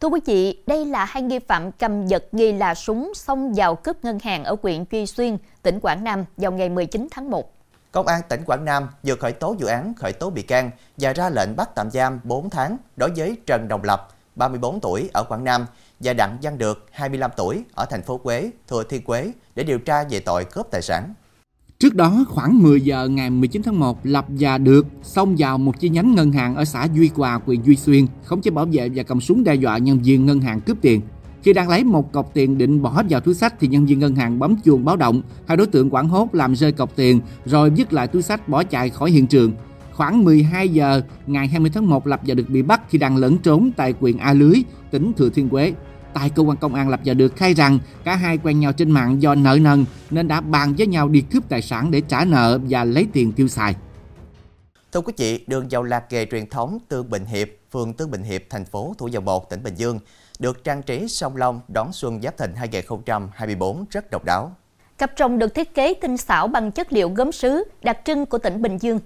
Thưa 0.00 0.08
quý 0.08 0.20
vị, 0.26 0.62
đây 0.66 0.84
là 0.84 1.04
hai 1.04 1.22
nghi 1.22 1.38
phạm 1.38 1.72
cầm 1.72 2.06
giật 2.06 2.24
nghi 2.32 2.52
là 2.52 2.74
súng 2.74 3.12
xông 3.14 3.52
vào 3.54 3.74
cướp 3.74 4.04
ngân 4.04 4.18
hàng 4.18 4.44
ở 4.44 4.56
huyện 4.62 4.84
Duy 4.90 5.06
Xuyên, 5.06 5.36
tỉnh 5.62 5.80
Quảng 5.80 6.04
Nam 6.04 6.24
vào 6.36 6.52
ngày 6.52 6.68
19 6.68 7.08
tháng 7.10 7.30
1. 7.30 7.52
Công 7.92 8.06
an 8.06 8.20
tỉnh 8.28 8.44
Quảng 8.44 8.64
Nam 8.64 8.88
vừa 9.02 9.14
khởi 9.16 9.32
tố 9.32 9.56
vụ 9.58 9.66
án 9.66 9.94
khởi 9.94 10.12
tố 10.12 10.30
bị 10.30 10.42
can 10.42 10.70
và 10.96 11.12
ra 11.12 11.30
lệnh 11.30 11.56
bắt 11.56 11.70
tạm 11.74 11.90
giam 11.90 12.20
4 12.24 12.50
tháng 12.50 12.76
đối 12.96 13.10
với 13.16 13.36
Trần 13.46 13.68
Đồng 13.68 13.84
Lập, 13.84 14.08
34 14.34 14.80
tuổi 14.80 15.10
ở 15.12 15.24
Quảng 15.28 15.44
Nam 15.44 15.66
và 16.00 16.12
Đặng 16.12 16.38
Văn 16.42 16.58
Được, 16.58 16.86
25 16.92 17.30
tuổi 17.36 17.64
ở 17.74 17.84
thành 17.90 18.02
phố 18.02 18.18
Quế, 18.18 18.50
Thừa 18.68 18.82
Thiên 18.82 19.04
Quế 19.04 19.32
để 19.54 19.64
điều 19.64 19.78
tra 19.78 20.04
về 20.10 20.20
tội 20.20 20.44
cướp 20.44 20.66
tài 20.70 20.82
sản. 20.82 21.14
Trước 21.82 21.94
đó, 21.94 22.24
khoảng 22.28 22.62
10 22.62 22.80
giờ 22.80 23.08
ngày 23.08 23.30
19 23.30 23.62
tháng 23.62 23.80
1, 23.80 23.98
Lập 24.02 24.26
và 24.28 24.58
Được 24.58 24.86
xông 25.02 25.34
vào 25.38 25.58
một 25.58 25.80
chi 25.80 25.88
nhánh 25.88 26.14
ngân 26.14 26.32
hàng 26.32 26.56
ở 26.56 26.64
xã 26.64 26.88
Duy 26.94 27.10
Hòa, 27.14 27.40
huyện 27.46 27.62
Duy 27.62 27.76
Xuyên, 27.76 28.06
không 28.24 28.40
chế 28.40 28.50
bảo 28.50 28.66
vệ 28.72 28.88
và 28.94 29.02
cầm 29.02 29.20
súng 29.20 29.44
đe 29.44 29.54
dọa 29.54 29.78
nhân 29.78 29.98
viên 29.98 30.26
ngân 30.26 30.40
hàng 30.40 30.60
cướp 30.60 30.76
tiền. 30.80 31.00
Khi 31.42 31.52
đang 31.52 31.68
lấy 31.68 31.84
một 31.84 32.12
cọc 32.12 32.34
tiền 32.34 32.58
định 32.58 32.82
bỏ 32.82 33.02
vào 33.10 33.20
túi 33.20 33.34
sách 33.34 33.54
thì 33.60 33.68
nhân 33.68 33.86
viên 33.86 33.98
ngân 33.98 34.16
hàng 34.16 34.38
bấm 34.38 34.56
chuông 34.64 34.84
báo 34.84 34.96
động. 34.96 35.22
Hai 35.46 35.56
đối 35.56 35.66
tượng 35.66 35.90
quảng 35.90 36.08
hốt 36.08 36.34
làm 36.34 36.56
rơi 36.56 36.72
cọc 36.72 36.96
tiền 36.96 37.20
rồi 37.44 37.72
dứt 37.74 37.92
lại 37.92 38.06
túi 38.06 38.22
sách 38.22 38.48
bỏ 38.48 38.64
chạy 38.64 38.90
khỏi 38.90 39.10
hiện 39.10 39.26
trường. 39.26 39.52
Khoảng 39.92 40.24
12 40.24 40.68
giờ 40.68 41.02
ngày 41.26 41.48
20 41.48 41.70
tháng 41.74 41.88
1 41.88 42.06
Lập 42.06 42.20
và 42.26 42.34
được 42.34 42.48
bị 42.48 42.62
bắt 42.62 42.80
khi 42.88 42.98
đang 42.98 43.16
lẫn 43.16 43.38
trốn 43.38 43.70
tại 43.76 43.94
huyện 44.00 44.16
A 44.16 44.32
Lưới, 44.32 44.54
tỉnh 44.90 45.12
Thừa 45.16 45.28
Thiên 45.30 45.48
Huế. 45.48 45.72
Tại 46.20 46.30
cơ 46.30 46.42
quan 46.42 46.56
công 46.56 46.74
an 46.74 46.88
Lập 46.88 47.00
và 47.04 47.14
được 47.14 47.36
khai 47.36 47.54
rằng 47.54 47.78
cả 48.04 48.16
hai 48.16 48.38
quen 48.38 48.60
nhau 48.60 48.72
trên 48.72 48.90
mạng 48.90 49.22
do 49.22 49.34
nợ 49.34 49.58
nần 49.60 49.84
nên 50.10 50.28
đã 50.28 50.40
bàn 50.40 50.74
với 50.78 50.86
nhau 50.86 51.08
đi 51.08 51.20
cướp 51.20 51.48
tài 51.48 51.62
sản 51.62 51.90
để 51.90 52.00
trả 52.00 52.24
nợ 52.24 52.58
và 52.68 52.84
lấy 52.84 53.06
tiền 53.12 53.32
tiêu 53.32 53.48
xài. 53.48 53.76
Thưa 54.92 55.00
quý 55.00 55.12
vị, 55.16 55.44
đường 55.46 55.70
dầu 55.70 55.82
lạc 55.82 56.04
nghề 56.10 56.26
truyền 56.26 56.46
thống 56.46 56.78
Tương 56.88 57.10
Bình 57.10 57.24
Hiệp, 57.24 57.48
phường 57.72 57.92
Tương 57.92 58.10
Bình 58.10 58.22
Hiệp, 58.22 58.42
thành 58.50 58.64
phố 58.64 58.94
Thủ 58.98 59.08
Dầu 59.08 59.22
Một, 59.22 59.50
tỉnh 59.50 59.62
Bình 59.62 59.74
Dương 59.74 60.00
được 60.38 60.64
trang 60.64 60.82
trí 60.82 61.08
song 61.08 61.36
long 61.36 61.60
đón 61.68 61.92
xuân 61.92 62.22
Giáp 62.22 62.38
Thìn 62.38 62.54
2024 62.56 63.84
rất 63.90 64.10
độc 64.10 64.24
đáo. 64.24 64.52
Cặp 64.98 65.12
rồng 65.18 65.38
được 65.38 65.54
thiết 65.54 65.74
kế 65.74 65.94
tinh 65.94 66.16
xảo 66.16 66.48
bằng 66.48 66.72
chất 66.72 66.92
liệu 66.92 67.08
gốm 67.08 67.32
sứ 67.32 67.64
đặc 67.82 67.98
trưng 68.04 68.26
của 68.26 68.38
tỉnh 68.38 68.62
Bình 68.62 68.78
Dương. 68.78 69.00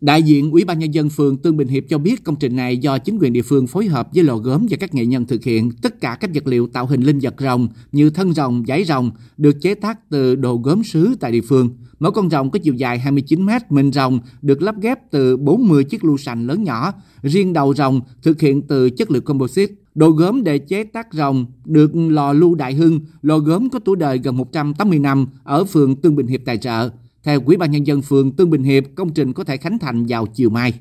Đại 0.00 0.22
diện 0.22 0.50
Ủy 0.50 0.64
ban 0.64 0.78
nhân 0.78 0.94
dân 0.94 1.10
phường 1.10 1.36
Tương 1.36 1.56
Bình 1.56 1.68
Hiệp 1.68 1.84
cho 1.88 1.98
biết 1.98 2.24
công 2.24 2.36
trình 2.36 2.56
này 2.56 2.76
do 2.76 2.98
chính 2.98 3.18
quyền 3.18 3.32
địa 3.32 3.42
phương 3.42 3.66
phối 3.66 3.86
hợp 3.86 4.08
với 4.14 4.24
lò 4.24 4.36
gốm 4.36 4.66
và 4.70 4.76
các 4.80 4.94
nghệ 4.94 5.06
nhân 5.06 5.26
thực 5.26 5.44
hiện. 5.44 5.70
Tất 5.82 6.00
cả 6.00 6.16
các 6.20 6.30
vật 6.34 6.46
liệu 6.46 6.66
tạo 6.66 6.86
hình 6.86 7.02
linh 7.02 7.18
vật 7.18 7.34
rồng 7.38 7.68
như 7.92 8.10
thân 8.10 8.32
rồng, 8.32 8.66
giấy 8.66 8.84
rồng 8.84 9.10
được 9.36 9.60
chế 9.60 9.74
tác 9.74 10.10
từ 10.10 10.36
đồ 10.36 10.56
gốm 10.56 10.84
sứ 10.84 11.14
tại 11.20 11.32
địa 11.32 11.40
phương. 11.40 11.70
Mỗi 12.00 12.12
con 12.12 12.30
rồng 12.30 12.50
có 12.50 12.58
chiều 12.58 12.74
dài 12.74 12.98
29 12.98 13.46
mét 13.46 13.62
mình 13.72 13.92
rồng 13.92 14.20
được 14.42 14.62
lắp 14.62 14.74
ghép 14.80 15.10
từ 15.10 15.36
40 15.36 15.84
chiếc 15.84 16.04
lu 16.04 16.16
sành 16.16 16.46
lớn 16.46 16.64
nhỏ. 16.64 16.92
Riêng 17.22 17.52
đầu 17.52 17.74
rồng 17.74 18.00
thực 18.22 18.40
hiện 18.40 18.62
từ 18.62 18.90
chất 18.90 19.10
liệu 19.10 19.22
composite. 19.22 19.74
Đồ 19.94 20.10
gốm 20.10 20.44
để 20.44 20.58
chế 20.58 20.84
tác 20.84 21.06
rồng 21.12 21.46
được 21.64 21.90
lò 21.94 22.32
lưu 22.32 22.54
Đại 22.54 22.74
Hưng, 22.74 23.00
lò 23.22 23.38
gốm 23.38 23.70
có 23.70 23.78
tuổi 23.78 23.96
đời 23.96 24.18
gần 24.18 24.36
180 24.36 24.98
năm 24.98 25.26
ở 25.44 25.64
phường 25.64 25.96
Tương 25.96 26.16
Bình 26.16 26.26
Hiệp 26.26 26.40
tài 26.44 26.58
trợ. 26.58 26.90
Theo 27.24 27.40
Ủy 27.46 27.56
ban 27.56 27.70
Nhân 27.70 27.86
dân 27.86 28.02
phường 28.02 28.36
Tương 28.36 28.50
Bình 28.50 28.62
Hiệp, 28.62 28.84
công 28.94 29.14
trình 29.14 29.32
có 29.32 29.44
thể 29.44 29.56
khánh 29.56 29.78
thành 29.78 30.06
vào 30.08 30.26
chiều 30.26 30.50
mai. 30.50 30.72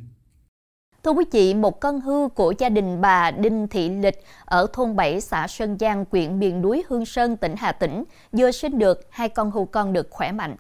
Thưa 1.04 1.12
quý 1.12 1.26
vị, 1.32 1.54
một 1.54 1.80
con 1.80 2.02
hư 2.02 2.28
của 2.28 2.54
gia 2.58 2.70
đình 2.70 3.02
bà 3.02 3.32
Đinh 3.32 3.68
Thị 3.68 3.90
Lịch 3.90 4.24
ở 4.46 4.68
thôn 4.74 4.96
7 4.96 5.22
xã 5.22 5.48
Sơn 5.48 5.78
Giang, 5.80 6.06
huyện 6.12 6.40
miền 6.40 6.62
núi 6.62 6.84
Hương 6.88 7.06
Sơn, 7.06 7.38
tỉnh 7.38 7.56
Hà 7.58 7.72
Tĩnh 7.72 8.04
vừa 8.32 8.52
sinh 8.52 8.80
được 8.80 9.08
hai 9.10 9.30
con 9.30 9.52
hưu 9.52 9.66
con 9.66 9.94
được 9.94 10.08
khỏe 10.10 10.32
mạnh. 10.32 10.56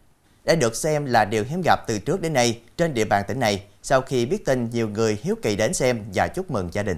Đã 0.46 0.56
được 0.56 0.76
xem 0.76 1.06
là 1.06 1.26
điều 1.26 1.44
hiếm 1.44 1.62
gặp 1.66 1.80
từ 1.88 2.00
trước 2.00 2.22
đến 2.22 2.34
nay 2.34 2.60
trên 2.78 2.94
địa 2.94 3.06
bàn 3.06 3.24
tỉnh 3.28 3.40
này 3.40 3.64
sau 3.84 4.02
khi 4.02 4.26
biết 4.26 4.46
tin 4.46 4.70
nhiều 4.70 4.90
người 4.90 5.18
hiếu 5.22 5.36
kỳ 5.42 5.56
đến 5.56 5.74
xem 5.74 6.04
và 6.14 6.28
chúc 6.28 6.52
mừng 6.52 6.70
gia 6.72 6.84
đình. 6.84 6.98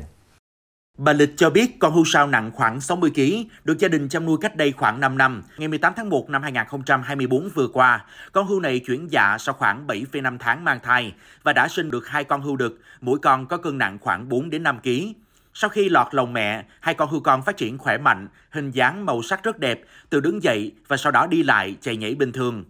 Bà 1.02 1.14
Lịch 1.14 1.38
cho 1.38 1.50
biết 1.50 1.80
con 1.80 1.94
hưu 1.94 2.06
sao 2.06 2.28
nặng 2.28 2.52
khoảng 2.52 2.82
60 2.82 3.12
kg, 3.16 3.22
được 3.64 3.80
gia 3.80 3.88
đình 3.88 4.10
chăm 4.10 4.26
nuôi 4.26 4.38
cách 4.42 4.56
đây 4.56 4.72
khoảng 4.72 5.00
5 5.00 5.18
năm. 5.18 5.44
Ngày 5.58 5.68
18 5.68 5.94
tháng 5.96 6.10
1 6.10 6.30
năm 6.30 6.44
2024 6.44 7.50
vừa 7.50 7.68
qua, 7.68 8.06
con 8.32 8.48
hưu 8.48 8.60
này 8.60 8.80
chuyển 8.80 9.12
dạ 9.12 9.38
sau 9.40 9.56
khoảng 9.56 9.88
7,5 9.88 10.38
tháng 10.40 10.64
mang 10.64 10.80
thai 10.84 11.14
và 11.44 11.54
đã 11.54 11.68
sinh 11.68 11.92
được 11.92 12.08
hai 12.08 12.24
con 12.24 12.42
hưu 12.42 12.56
đực, 12.56 12.80
mỗi 13.02 13.20
con 13.20 13.46
có 13.46 13.58
cân 13.58 13.78
nặng 13.78 13.98
khoảng 14.02 14.30
4 14.30 14.50
đến 14.50 14.64
5 14.64 14.80
kg. 14.80 14.90
Sau 15.54 15.70
khi 15.70 15.90
lọt 15.90 16.08
lồng 16.12 16.34
mẹ, 16.34 16.64
hai 16.80 16.96
con 16.96 17.10
hưu 17.10 17.20
con 17.20 17.42
phát 17.42 17.58
triển 17.58 17.78
khỏe 17.78 17.98
mạnh, 17.98 18.28
hình 18.50 18.72
dáng 18.72 19.06
màu 19.06 19.22
sắc 19.22 19.44
rất 19.44 19.60
đẹp, 19.60 19.82
từ 20.10 20.20
đứng 20.20 20.44
dậy 20.44 20.72
và 20.88 20.98
sau 20.98 21.12
đó 21.12 21.28
đi 21.28 21.44
lại, 21.44 21.76
chạy 21.82 21.98
nhảy 21.98 22.16
bình 22.16 22.32
thường. 22.32 22.64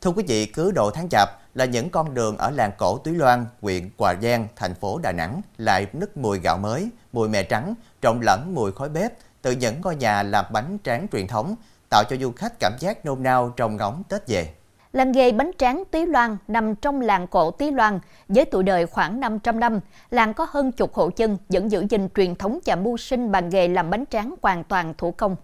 Thưa 0.00 0.10
quý 0.10 0.24
vị, 0.28 0.46
cứ 0.46 0.70
độ 0.70 0.90
tháng 0.90 1.08
chạp 1.10 1.28
là 1.54 1.64
những 1.64 1.90
con 1.90 2.14
đường 2.14 2.36
ở 2.36 2.50
làng 2.50 2.70
cổ 2.78 2.98
Túy 2.98 3.14
Loan, 3.14 3.46
huyện 3.60 3.90
Hòa 3.98 4.14
Giang, 4.22 4.48
thành 4.56 4.74
phố 4.74 4.98
Đà 4.98 5.12
Nẵng 5.12 5.40
lại 5.56 5.86
nức 5.92 6.16
mùi 6.16 6.38
gạo 6.38 6.58
mới, 6.58 6.88
mùi 7.12 7.28
mè 7.28 7.42
trắng, 7.42 7.74
trộn 8.02 8.20
lẫn 8.20 8.54
mùi 8.54 8.72
khói 8.72 8.88
bếp 8.88 9.12
từ 9.42 9.52
những 9.52 9.80
ngôi 9.80 9.96
nhà 9.96 10.22
làm 10.22 10.44
bánh 10.52 10.78
tráng 10.84 11.06
truyền 11.12 11.26
thống, 11.26 11.54
tạo 11.90 12.04
cho 12.10 12.16
du 12.16 12.32
khách 12.32 12.52
cảm 12.60 12.72
giác 12.80 13.04
nôn 13.04 13.22
nao 13.22 13.52
trong 13.56 13.76
ngóng 13.76 14.02
Tết 14.08 14.28
về. 14.28 14.54
Làng 14.92 15.12
nghề 15.12 15.32
bánh 15.32 15.50
tráng 15.58 15.82
Túy 15.90 16.06
Loan 16.06 16.36
nằm 16.48 16.74
trong 16.74 17.00
làng 17.00 17.26
cổ 17.26 17.50
Túy 17.50 17.70
Loan, 17.70 17.98
với 18.28 18.44
tuổi 18.44 18.62
đời 18.62 18.86
khoảng 18.86 19.20
500 19.20 19.60
năm. 19.60 19.80
Làng 20.10 20.34
có 20.34 20.46
hơn 20.50 20.72
chục 20.72 20.94
hộ 20.94 21.10
dân 21.16 21.36
vẫn 21.48 21.70
giữ 21.70 21.86
gìn 21.90 22.08
truyền 22.14 22.34
thống 22.34 22.58
và 22.66 22.76
mưu 22.76 22.96
sinh 22.96 23.32
bằng 23.32 23.48
nghề 23.48 23.68
làm 23.68 23.90
bánh 23.90 24.04
tráng 24.10 24.34
hoàn 24.42 24.64
toàn 24.64 24.94
thủ 24.98 25.10
công. 25.10 25.36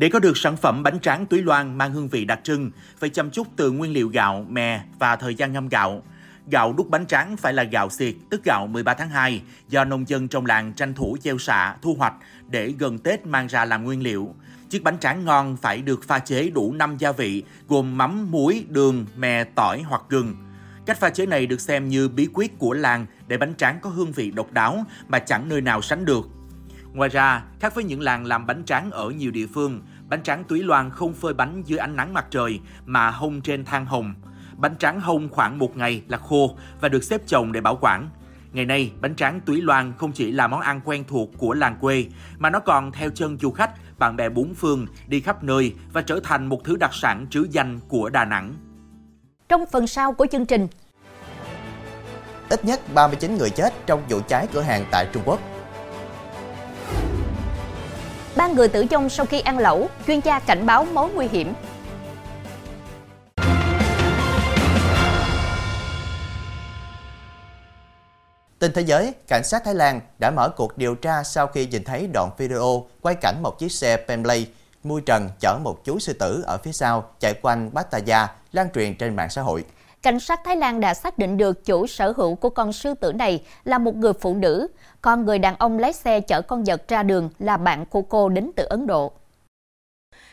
Để 0.00 0.08
có 0.08 0.18
được 0.18 0.36
sản 0.36 0.56
phẩm 0.56 0.82
bánh 0.82 1.00
tráng 1.00 1.26
túy 1.26 1.42
loan 1.42 1.78
mang 1.78 1.92
hương 1.92 2.08
vị 2.08 2.24
đặc 2.24 2.40
trưng, 2.42 2.70
phải 2.98 3.10
chăm 3.10 3.30
chút 3.30 3.46
từ 3.56 3.70
nguyên 3.70 3.92
liệu 3.92 4.08
gạo, 4.08 4.46
mè 4.48 4.80
và 4.98 5.16
thời 5.16 5.34
gian 5.34 5.52
ngâm 5.52 5.68
gạo. 5.68 6.02
Gạo 6.50 6.72
đúc 6.72 6.90
bánh 6.90 7.06
tráng 7.06 7.36
phải 7.36 7.52
là 7.52 7.62
gạo 7.62 7.90
xiệt, 7.90 8.14
tức 8.30 8.44
gạo 8.44 8.66
13 8.66 8.94
tháng 8.94 9.10
2, 9.10 9.42
do 9.68 9.84
nông 9.84 10.08
dân 10.08 10.28
trong 10.28 10.46
làng 10.46 10.72
tranh 10.72 10.94
thủ 10.94 11.16
gieo 11.20 11.38
xạ, 11.38 11.76
thu 11.82 11.94
hoạch 11.94 12.14
để 12.48 12.74
gần 12.78 12.98
Tết 12.98 13.26
mang 13.26 13.46
ra 13.46 13.64
làm 13.64 13.84
nguyên 13.84 14.02
liệu. 14.02 14.34
Chiếc 14.70 14.82
bánh 14.82 14.98
tráng 14.98 15.24
ngon 15.24 15.56
phải 15.56 15.82
được 15.82 16.04
pha 16.04 16.18
chế 16.18 16.50
đủ 16.50 16.72
5 16.72 16.96
gia 16.98 17.12
vị 17.12 17.42
gồm 17.68 17.98
mắm, 17.98 18.30
muối, 18.30 18.64
đường, 18.68 19.06
mè, 19.16 19.44
tỏi 19.44 19.82
hoặc 19.82 20.02
gừng. 20.08 20.36
Cách 20.86 21.00
pha 21.00 21.10
chế 21.10 21.26
này 21.26 21.46
được 21.46 21.60
xem 21.60 21.88
như 21.88 22.08
bí 22.08 22.28
quyết 22.34 22.58
của 22.58 22.72
làng 22.72 23.06
để 23.26 23.38
bánh 23.38 23.54
tráng 23.54 23.80
có 23.80 23.90
hương 23.90 24.12
vị 24.12 24.30
độc 24.30 24.52
đáo 24.52 24.84
mà 25.08 25.18
chẳng 25.18 25.48
nơi 25.48 25.60
nào 25.60 25.82
sánh 25.82 26.04
được. 26.04 26.28
Ngoài 26.92 27.08
ra, 27.08 27.42
khác 27.60 27.74
với 27.74 27.84
những 27.84 28.00
làng 28.00 28.26
làm 28.26 28.46
bánh 28.46 28.64
tráng 28.64 28.90
ở 28.90 29.10
nhiều 29.10 29.30
địa 29.30 29.46
phương, 29.46 29.80
bánh 30.10 30.22
tráng 30.22 30.44
túy 30.44 30.62
loan 30.62 30.90
không 30.90 31.12
phơi 31.12 31.34
bánh 31.34 31.62
dưới 31.66 31.78
ánh 31.78 31.96
nắng 31.96 32.14
mặt 32.14 32.26
trời 32.30 32.60
mà 32.86 33.10
hông 33.10 33.40
trên 33.40 33.64
than 33.64 33.86
hồng. 33.86 34.14
Bánh 34.56 34.76
tráng 34.76 35.00
hông 35.00 35.28
khoảng 35.28 35.58
một 35.58 35.76
ngày 35.76 36.02
là 36.08 36.18
khô 36.18 36.56
và 36.80 36.88
được 36.88 37.04
xếp 37.04 37.20
chồng 37.26 37.52
để 37.52 37.60
bảo 37.60 37.78
quản. 37.80 38.08
Ngày 38.52 38.64
nay, 38.64 38.92
bánh 39.00 39.14
tráng 39.14 39.40
túy 39.40 39.60
loan 39.60 39.92
không 39.98 40.12
chỉ 40.12 40.32
là 40.32 40.46
món 40.46 40.60
ăn 40.60 40.80
quen 40.84 41.04
thuộc 41.08 41.30
của 41.38 41.54
làng 41.54 41.76
quê, 41.80 42.06
mà 42.38 42.50
nó 42.50 42.60
còn 42.60 42.92
theo 42.92 43.10
chân 43.10 43.38
du 43.38 43.50
khách, 43.50 43.98
bạn 43.98 44.16
bè 44.16 44.28
bốn 44.28 44.54
phương 44.54 44.86
đi 45.06 45.20
khắp 45.20 45.44
nơi 45.44 45.74
và 45.92 46.02
trở 46.02 46.20
thành 46.24 46.46
một 46.46 46.64
thứ 46.64 46.76
đặc 46.76 46.94
sản 46.94 47.26
trứ 47.30 47.46
danh 47.50 47.80
của 47.88 48.08
Đà 48.08 48.24
Nẵng. 48.24 48.54
Trong 49.48 49.64
phần 49.72 49.86
sau 49.86 50.12
của 50.12 50.26
chương 50.26 50.46
trình, 50.46 50.68
Ít 52.48 52.64
nhất 52.64 52.80
39 52.94 53.36
người 53.36 53.50
chết 53.50 53.72
trong 53.86 54.02
vụ 54.08 54.20
cháy 54.28 54.46
cửa 54.52 54.60
hàng 54.60 54.84
tại 54.90 55.06
Trung 55.12 55.22
Quốc 55.26 55.40
ba 58.40 58.46
người 58.46 58.68
tử 58.68 58.84
vong 58.90 59.08
sau 59.08 59.26
khi 59.26 59.40
ăn 59.40 59.58
lẩu, 59.58 59.88
chuyên 60.06 60.20
gia 60.20 60.38
cảnh 60.38 60.66
báo 60.66 60.84
mối 60.84 61.10
nguy 61.14 61.28
hiểm. 61.28 61.54
Tin 68.58 68.72
thế 68.74 68.82
giới, 68.82 69.14
cảnh 69.28 69.42
sát 69.44 69.64
Thái 69.64 69.74
Lan 69.74 70.00
đã 70.18 70.30
mở 70.30 70.48
cuộc 70.56 70.78
điều 70.78 70.94
tra 70.94 71.22
sau 71.22 71.46
khi 71.46 71.66
nhìn 71.66 71.84
thấy 71.84 72.06
đoạn 72.06 72.30
video 72.38 72.86
quay 73.00 73.14
cảnh 73.14 73.42
một 73.42 73.58
chiếc 73.58 73.72
xe 73.72 74.04
Bentley 74.08 74.46
mui 74.82 75.00
trần 75.00 75.28
chở 75.40 75.58
một 75.64 75.84
chú 75.84 75.98
sư 75.98 76.12
tử 76.12 76.42
ở 76.46 76.58
phía 76.58 76.72
sau 76.72 77.04
chạy 77.20 77.34
quanh 77.42 77.70
Pattaya 77.74 78.28
lan 78.52 78.68
truyền 78.74 78.94
trên 78.94 79.16
mạng 79.16 79.30
xã 79.30 79.42
hội. 79.42 79.64
Cảnh 80.02 80.20
sát 80.20 80.40
Thái 80.44 80.56
Lan 80.56 80.80
đã 80.80 80.94
xác 80.94 81.18
định 81.18 81.36
được 81.36 81.64
chủ 81.64 81.86
sở 81.86 82.12
hữu 82.16 82.34
của 82.34 82.50
con 82.50 82.72
sư 82.72 82.94
tử 82.94 83.12
này 83.12 83.42
là 83.64 83.78
một 83.78 83.96
người 83.96 84.12
phụ 84.12 84.34
nữ, 84.34 84.66
còn 85.02 85.24
người 85.24 85.38
đàn 85.38 85.54
ông 85.58 85.78
lái 85.78 85.92
xe 85.92 86.20
chở 86.20 86.42
con 86.42 86.64
vật 86.64 86.88
ra 86.88 87.02
đường 87.02 87.30
là 87.38 87.56
bạn 87.56 87.86
của 87.86 88.02
cô 88.02 88.28
đến 88.28 88.50
từ 88.56 88.64
Ấn 88.64 88.86
Độ. 88.86 89.12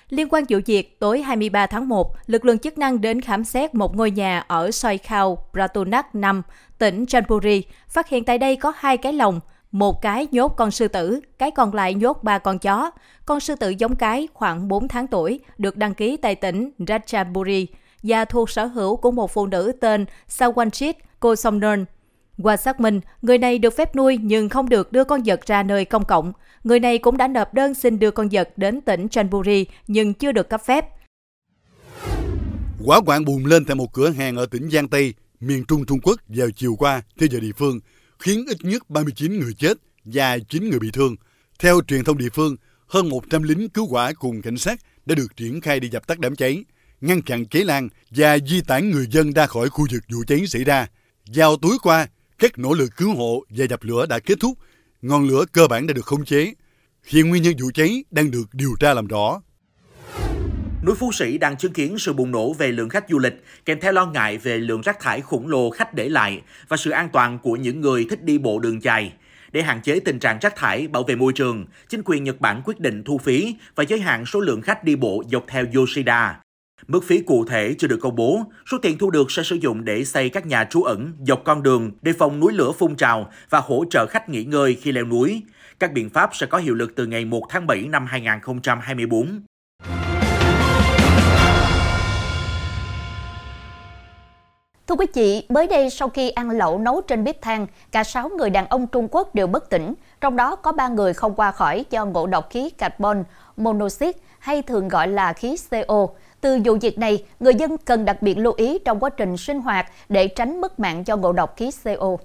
Liên 0.10 0.28
quan 0.30 0.44
vụ 0.50 0.60
việc, 0.66 1.00
tối 1.00 1.22
23 1.22 1.68
tháng 1.68 1.90
1, 1.90 2.16
lực 2.28 2.46
lượng 2.46 2.60
chức 2.60 2.78
năng 2.78 3.02
đến 3.02 3.22
khám 3.22 3.44
xét 3.44 3.76
một 3.76 3.96
ngôi 3.96 4.12
nhà 4.12 4.40
ở 4.48 4.72
Soikhao, 4.72 5.38
Pratunak 5.54 6.16
5, 6.16 6.42
tỉnh 6.78 7.06
Chanpuri, 7.06 7.64
phát 7.90 8.10
hiện 8.10 8.24
tại 8.24 8.38
đây 8.38 8.56
có 8.56 8.74
hai 8.76 8.98
cái 8.98 9.14
lồng, 9.14 9.40
một 9.72 10.02
cái 10.02 10.28
nhốt 10.32 10.54
con 10.58 10.72
sư 10.72 10.88
tử, 10.88 11.20
cái 11.38 11.52
còn 11.52 11.74
lại 11.74 11.94
nhốt 11.94 12.24
ba 12.24 12.40
con 12.40 12.60
chó. 12.60 12.92
Con 13.26 13.40
sư 13.40 13.56
tử 13.56 13.70
giống 13.70 13.96
cái 13.96 14.28
khoảng 14.34 14.68
4 14.68 14.88
tháng 14.88 15.08
tuổi, 15.08 15.40
được 15.58 15.78
đăng 15.78 15.94
ký 15.94 16.18
tại 16.18 16.36
tỉnh 16.36 16.72
Ratchaburi 16.88 17.68
và 18.04 18.26
thuộc 18.26 18.50
sở 18.50 18.66
hữu 18.66 18.96
của 18.96 19.12
một 19.12 19.32
phụ 19.34 19.46
nữ 19.46 19.72
tên 19.82 20.06
Sawanchit 20.30 20.94
Kosomnon. 21.20 21.86
Qua 22.44 22.58
xác 22.58 22.80
minh, 22.80 23.00
người 23.22 23.38
này 23.38 23.60
được 23.60 23.74
phép 23.78 23.96
nuôi 23.96 24.18
nhưng 24.22 24.50
không 24.50 24.70
được 24.70 24.92
đưa 24.92 25.04
con 25.04 25.22
vật 25.26 25.46
ra 25.46 25.64
nơi 25.64 25.86
công 25.86 26.06
cộng. 26.06 26.34
Người 26.64 26.80
này 26.80 26.98
cũng 26.98 27.18
đã 27.18 27.28
nộp 27.28 27.54
đơn 27.54 27.74
xin 27.74 28.00
đưa 28.00 28.12
con 28.12 28.30
vật 28.32 28.50
đến 28.58 28.82
tỉnh 28.82 29.10
Chanburi 29.10 29.66
nhưng 29.88 30.14
chưa 30.14 30.32
được 30.32 30.50
cấp 30.50 30.62
phép. 30.66 30.86
Quả 32.86 33.02
quạng 33.02 33.26
bùng 33.26 33.46
lên 33.46 33.66
tại 33.66 33.76
một 33.76 33.94
cửa 33.94 34.10
hàng 34.10 34.38
ở 34.38 34.46
tỉnh 34.46 34.70
Giang 34.70 34.88
Tây, 34.88 35.14
miền 35.40 35.66
Trung 35.68 35.86
Trung 35.86 36.00
Quốc 36.04 36.22
vào 36.28 36.48
chiều 36.56 36.76
qua 36.76 37.02
theo 37.20 37.30
giờ 37.32 37.40
địa 37.40 37.52
phương, 37.58 37.80
khiến 38.20 38.46
ít 38.50 38.58
nhất 38.62 38.90
39 38.90 39.40
người 39.40 39.54
chết 39.54 39.78
và 40.06 40.38
9 40.50 40.70
người 40.70 40.80
bị 40.80 40.92
thương. 40.94 41.16
Theo 41.60 41.82
truyền 41.88 42.04
thông 42.04 42.18
địa 42.18 42.30
phương, 42.34 42.56
hơn 42.88 43.10
100 43.10 43.44
lính 43.44 43.70
cứu 43.70 43.88
hỏa 43.88 44.14
cùng 44.14 44.42
cảnh 44.42 44.58
sát 44.58 44.80
đã 45.06 45.16
được 45.16 45.38
triển 45.38 45.62
khai 45.62 45.80
đi 45.80 45.90
dập 45.90 46.08
tắt 46.08 46.20
đám 46.20 46.36
cháy, 46.36 46.64
ngăn 47.02 47.22
chặn 47.22 47.46
cháy 47.46 47.64
lan 47.64 47.90
và 48.10 48.38
di 48.40 48.62
tản 48.62 48.92
người 48.92 49.08
dân 49.12 49.34
ra 49.34 49.48
khỏi 49.48 49.70
khu 49.70 49.88
vực 49.92 50.04
vụ 50.10 50.24
cháy 50.28 50.48
xảy 50.48 50.64
ra. 50.64 50.88
Vào 51.34 51.58
tối 51.58 51.78
qua, 51.84 52.08
các 52.40 52.60
nỗ 52.60 52.74
lực 52.74 52.98
cứu 52.98 53.16
hộ 53.16 53.44
và 53.50 53.66
dập 53.66 53.84
lửa 53.84 54.06
đã 54.06 54.20
kết 54.20 54.36
thúc, 54.40 54.58
ngọn 55.02 55.28
lửa 55.28 55.46
cơ 55.52 55.68
bản 55.68 55.88
đã 55.88 55.94
được 55.94 56.06
khống 56.06 56.26
chế. 56.26 56.54
Hiện 57.08 57.30
nguyên 57.30 57.44
nhân 57.44 57.54
vụ 57.62 57.72
cháy 57.74 58.04
đang 58.12 58.32
được 58.32 58.46
điều 58.54 58.76
tra 58.80 58.94
làm 58.94 59.08
rõ. 59.08 59.42
Núi 60.86 60.96
Phú 60.96 61.12
Sĩ 61.12 61.38
đang 61.38 61.58
chứng 61.58 61.74
kiến 61.74 61.98
sự 62.00 62.14
bùng 62.14 62.32
nổ 62.32 62.54
về 62.54 62.72
lượng 62.72 62.90
khách 62.90 63.06
du 63.10 63.20
lịch, 63.20 63.44
kèm 63.66 63.80
theo 63.80 63.92
lo 63.92 64.06
ngại 64.06 64.38
về 64.38 64.58
lượng 64.58 64.82
rác 64.82 65.00
thải 65.00 65.22
khổng 65.22 65.48
lồ 65.48 65.70
khách 65.70 65.94
để 65.94 66.10
lại 66.10 66.42
và 66.68 66.78
sự 66.78 66.92
an 66.92 67.10
toàn 67.14 67.40
của 67.40 67.56
những 67.56 67.82
người 67.82 68.06
thích 68.10 68.24
đi 68.24 68.38
bộ 68.38 68.60
đường 68.60 68.84
dài. 68.84 69.14
Để 69.52 69.62
hạn 69.62 69.82
chế 69.82 70.00
tình 70.00 70.20
trạng 70.20 70.40
rác 70.42 70.56
thải, 70.56 70.88
bảo 70.88 71.04
vệ 71.04 71.16
môi 71.16 71.34
trường, 71.34 71.66
chính 71.90 72.02
quyền 72.06 72.24
Nhật 72.24 72.42
Bản 72.42 72.62
quyết 72.66 72.80
định 72.80 73.04
thu 73.04 73.18
phí 73.18 73.56
và 73.76 73.84
giới 73.84 74.00
hạn 74.00 74.26
số 74.26 74.40
lượng 74.40 74.62
khách 74.62 74.84
đi 74.84 74.96
bộ 74.96 75.24
dọc 75.32 75.46
theo 75.48 75.66
Yoshida. 75.74 76.40
Mức 76.88 77.04
phí 77.04 77.22
cụ 77.22 77.46
thể 77.46 77.76
chưa 77.78 77.88
được 77.88 78.00
công 78.02 78.16
bố, 78.16 78.44
số 78.72 78.78
tiền 78.82 78.98
thu 78.98 79.10
được 79.10 79.32
sẽ 79.32 79.44
sử 79.44 79.56
dụng 79.56 79.86
để 79.86 80.06
xây 80.06 80.30
các 80.30 80.46
nhà 80.46 80.68
trú 80.70 80.84
ẩn 80.84 81.14
dọc 81.28 81.42
con 81.44 81.64
đường 81.64 81.92
đề 82.02 82.14
phòng 82.14 82.40
núi 82.40 82.54
lửa 82.54 82.72
phun 82.72 82.96
trào 82.96 83.30
và 83.50 83.60
hỗ 83.60 83.86
trợ 83.90 84.06
khách 84.06 84.30
nghỉ 84.30 84.44
ngơi 84.44 84.78
khi 84.82 84.92
leo 84.92 85.06
núi. 85.06 85.44
Các 85.80 85.94
biện 85.94 86.10
pháp 86.10 86.30
sẽ 86.34 86.46
có 86.46 86.58
hiệu 86.58 86.76
lực 86.76 86.96
từ 86.96 87.06
ngày 87.06 87.26
1 87.26 87.42
tháng 87.50 87.68
7 87.68 87.82
năm 87.82 88.06
2024. 88.06 89.42
Thưa 94.88 94.96
quý 94.96 95.06
vị, 95.14 95.46
mới 95.50 95.68
đây 95.68 95.90
sau 95.90 96.10
khi 96.10 96.30
ăn 96.30 96.50
lẩu 96.50 96.80
nấu 96.80 97.02
trên 97.02 97.24
bếp 97.24 97.42
than, 97.42 97.68
cả 97.92 98.04
6 98.04 98.30
người 98.30 98.50
đàn 98.50 98.68
ông 98.68 98.88
Trung 98.88 99.08
Quốc 99.12 99.36
đều 99.36 99.48
bất 99.48 99.70
tỉnh, 99.70 99.94
trong 100.22 100.36
đó 100.36 100.56
có 100.56 100.72
3 100.72 100.88
người 100.88 101.14
không 101.14 101.36
qua 101.36 101.52
khỏi 101.52 101.86
do 101.90 102.06
ngộ 102.06 102.28
độc 102.28 102.50
khí 102.50 102.70
carbon 102.70 103.24
monoxide 103.58 104.20
hay 104.40 104.62
thường 104.62 104.88
gọi 104.88 105.08
là 105.08 105.34
khí 105.34 105.56
CO. 105.70 106.08
Từ 106.48 106.60
vụ 106.66 106.78
việc 106.82 106.98
này, 106.98 107.26
người 107.40 107.56
dân 107.56 107.78
cần 107.86 108.06
đặc 108.06 108.22
biệt 108.22 108.38
lưu 108.38 108.54
ý 108.58 108.80
trong 108.86 109.00
quá 109.00 109.10
trình 109.10 109.38
sinh 109.38 109.62
hoạt 109.62 109.86
để 110.10 110.28
tránh 110.28 110.62
mất 110.62 110.80
mạng 110.80 111.04
do 111.06 111.18
ngộ 111.18 111.34
độc 111.34 111.54
khí 111.58 111.72
CO. 111.84 112.18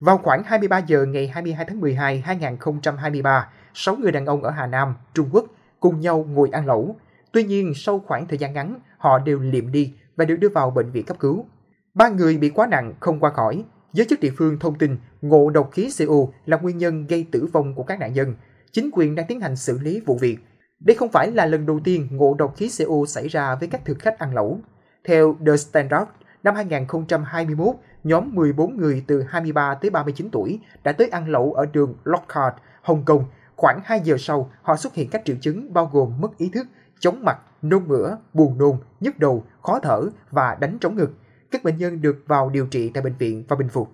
Vào 0.00 0.18
khoảng 0.18 0.42
23 0.44 0.78
giờ 0.78 1.04
ngày 1.04 1.28
22 1.28 1.64
tháng 1.68 1.80
12 1.80 2.20
2023, 2.20 3.48
6 3.74 3.96
người 3.96 4.12
đàn 4.12 4.26
ông 4.26 4.42
ở 4.42 4.50
Hà 4.50 4.66
Nam, 4.66 4.94
Trung 5.14 5.28
Quốc 5.32 5.44
cùng 5.80 6.00
nhau 6.00 6.26
ngồi 6.28 6.48
ăn 6.52 6.66
lẩu. 6.66 6.96
Tuy 7.32 7.44
nhiên, 7.44 7.72
sau 7.74 7.98
khoảng 8.06 8.26
thời 8.28 8.38
gian 8.38 8.52
ngắn, 8.52 8.80
họ 8.98 9.18
đều 9.18 9.38
liệm 9.38 9.72
đi 9.72 9.92
và 10.16 10.24
được 10.24 10.36
đưa 10.36 10.48
vào 10.48 10.70
bệnh 10.70 10.90
viện 10.90 11.04
cấp 11.04 11.16
cứu. 11.20 11.46
Ba 11.94 12.08
người 12.08 12.38
bị 12.38 12.50
quá 12.50 12.66
nặng 12.66 12.94
không 13.00 13.20
qua 13.20 13.30
khỏi. 13.30 13.64
Giới 13.92 14.06
chức 14.10 14.20
địa 14.20 14.32
phương 14.36 14.58
thông 14.58 14.78
tin 14.78 14.96
ngộ 15.22 15.50
độc 15.50 15.70
khí 15.72 15.90
CO 15.98 16.26
là 16.46 16.56
nguyên 16.56 16.78
nhân 16.78 17.06
gây 17.06 17.26
tử 17.32 17.48
vong 17.52 17.74
của 17.74 17.82
các 17.82 18.00
nạn 18.00 18.12
nhân. 18.12 18.34
Chính 18.72 18.90
quyền 18.92 19.14
đang 19.14 19.26
tiến 19.26 19.40
hành 19.40 19.56
xử 19.56 19.78
lý 19.78 20.00
vụ 20.06 20.18
việc. 20.20 20.38
Đây 20.80 20.96
không 20.96 21.08
phải 21.08 21.30
là 21.30 21.46
lần 21.46 21.66
đầu 21.66 21.80
tiên 21.84 22.08
ngộ 22.10 22.34
độc 22.38 22.56
khí 22.56 22.70
CO 22.78 23.06
xảy 23.06 23.28
ra 23.28 23.54
với 23.54 23.68
các 23.68 23.84
thực 23.84 23.98
khách 23.98 24.18
ăn 24.18 24.34
lẩu. 24.34 24.60
Theo 25.04 25.36
The 25.46 25.56
Standard, 25.56 26.10
năm 26.42 26.54
2021, 26.54 27.76
nhóm 28.04 28.34
14 28.34 28.76
người 28.76 29.04
từ 29.06 29.22
23 29.22 29.74
tới 29.74 29.90
39 29.90 30.30
tuổi 30.30 30.60
đã 30.84 30.92
tới 30.92 31.08
ăn 31.08 31.28
lẩu 31.28 31.52
ở 31.52 31.66
đường 31.66 31.94
Lockhart, 32.04 32.54
Hồng 32.82 33.04
Kông. 33.04 33.24
Khoảng 33.56 33.80
2 33.84 34.00
giờ 34.00 34.16
sau, 34.18 34.50
họ 34.62 34.76
xuất 34.76 34.94
hiện 34.94 35.10
các 35.10 35.22
triệu 35.24 35.36
chứng 35.40 35.72
bao 35.72 35.90
gồm 35.92 36.20
mất 36.20 36.38
ý 36.38 36.50
thức, 36.54 36.66
chóng 37.00 37.24
mặt, 37.24 37.38
nôn 37.62 37.88
mửa, 37.88 38.16
buồn 38.34 38.58
nôn, 38.58 38.76
nhức 39.00 39.18
đầu, 39.18 39.44
khó 39.62 39.80
thở 39.80 40.02
và 40.30 40.56
đánh 40.60 40.78
trống 40.78 40.96
ngực. 40.96 41.10
Các 41.50 41.64
bệnh 41.64 41.78
nhân 41.78 42.02
được 42.02 42.16
vào 42.26 42.50
điều 42.50 42.66
trị 42.66 42.90
tại 42.94 43.02
bệnh 43.02 43.14
viện 43.18 43.44
và 43.48 43.56
bình 43.56 43.68
phục. 43.68 43.90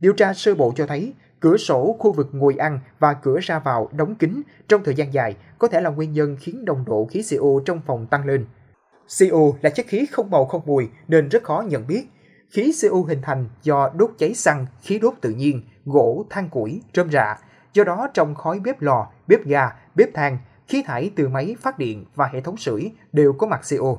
Điều 0.00 0.12
tra 0.12 0.32
sơ 0.34 0.54
bộ 0.54 0.72
cho 0.76 0.86
thấy 0.86 1.14
cửa 1.44 1.56
sổ 1.56 1.96
khu 1.98 2.12
vực 2.12 2.28
ngồi 2.32 2.54
ăn 2.58 2.80
và 2.98 3.14
cửa 3.14 3.38
ra 3.42 3.58
vào 3.58 3.88
đóng 3.92 4.14
kín 4.14 4.42
trong 4.68 4.84
thời 4.84 4.94
gian 4.94 5.14
dài 5.14 5.36
có 5.58 5.68
thể 5.68 5.80
là 5.80 5.90
nguyên 5.90 6.12
nhân 6.12 6.36
khiến 6.40 6.64
nồng 6.66 6.84
độ 6.86 7.08
khí 7.10 7.22
CO 7.30 7.46
trong 7.64 7.80
phòng 7.86 8.06
tăng 8.06 8.26
lên. 8.26 8.46
CO 9.18 9.38
là 9.62 9.70
chất 9.70 9.86
khí 9.88 10.06
không 10.10 10.30
màu 10.30 10.44
không 10.44 10.62
mùi 10.66 10.88
nên 11.08 11.28
rất 11.28 11.42
khó 11.42 11.64
nhận 11.68 11.86
biết. 11.86 12.06
Khí 12.50 12.72
CO 12.82 12.96
hình 13.08 13.22
thành 13.22 13.48
do 13.62 13.90
đốt 13.94 14.10
cháy 14.18 14.34
xăng, 14.34 14.66
khí 14.82 14.98
đốt 14.98 15.14
tự 15.20 15.30
nhiên, 15.30 15.62
gỗ, 15.84 16.26
than 16.30 16.48
củi, 16.48 16.82
rơm 16.94 17.10
rạ. 17.10 17.38
Do 17.72 17.84
đó 17.84 18.08
trong 18.14 18.34
khói 18.34 18.60
bếp 18.60 18.82
lò, 18.82 19.06
bếp 19.26 19.44
ga, 19.44 19.70
bếp 19.94 20.14
than, 20.14 20.38
khí 20.68 20.82
thải 20.86 21.10
từ 21.16 21.28
máy 21.28 21.56
phát 21.60 21.78
điện 21.78 22.04
và 22.14 22.30
hệ 22.32 22.40
thống 22.40 22.56
sưởi 22.56 22.92
đều 23.12 23.32
có 23.32 23.46
mặt 23.46 23.60
CO. 23.70 23.96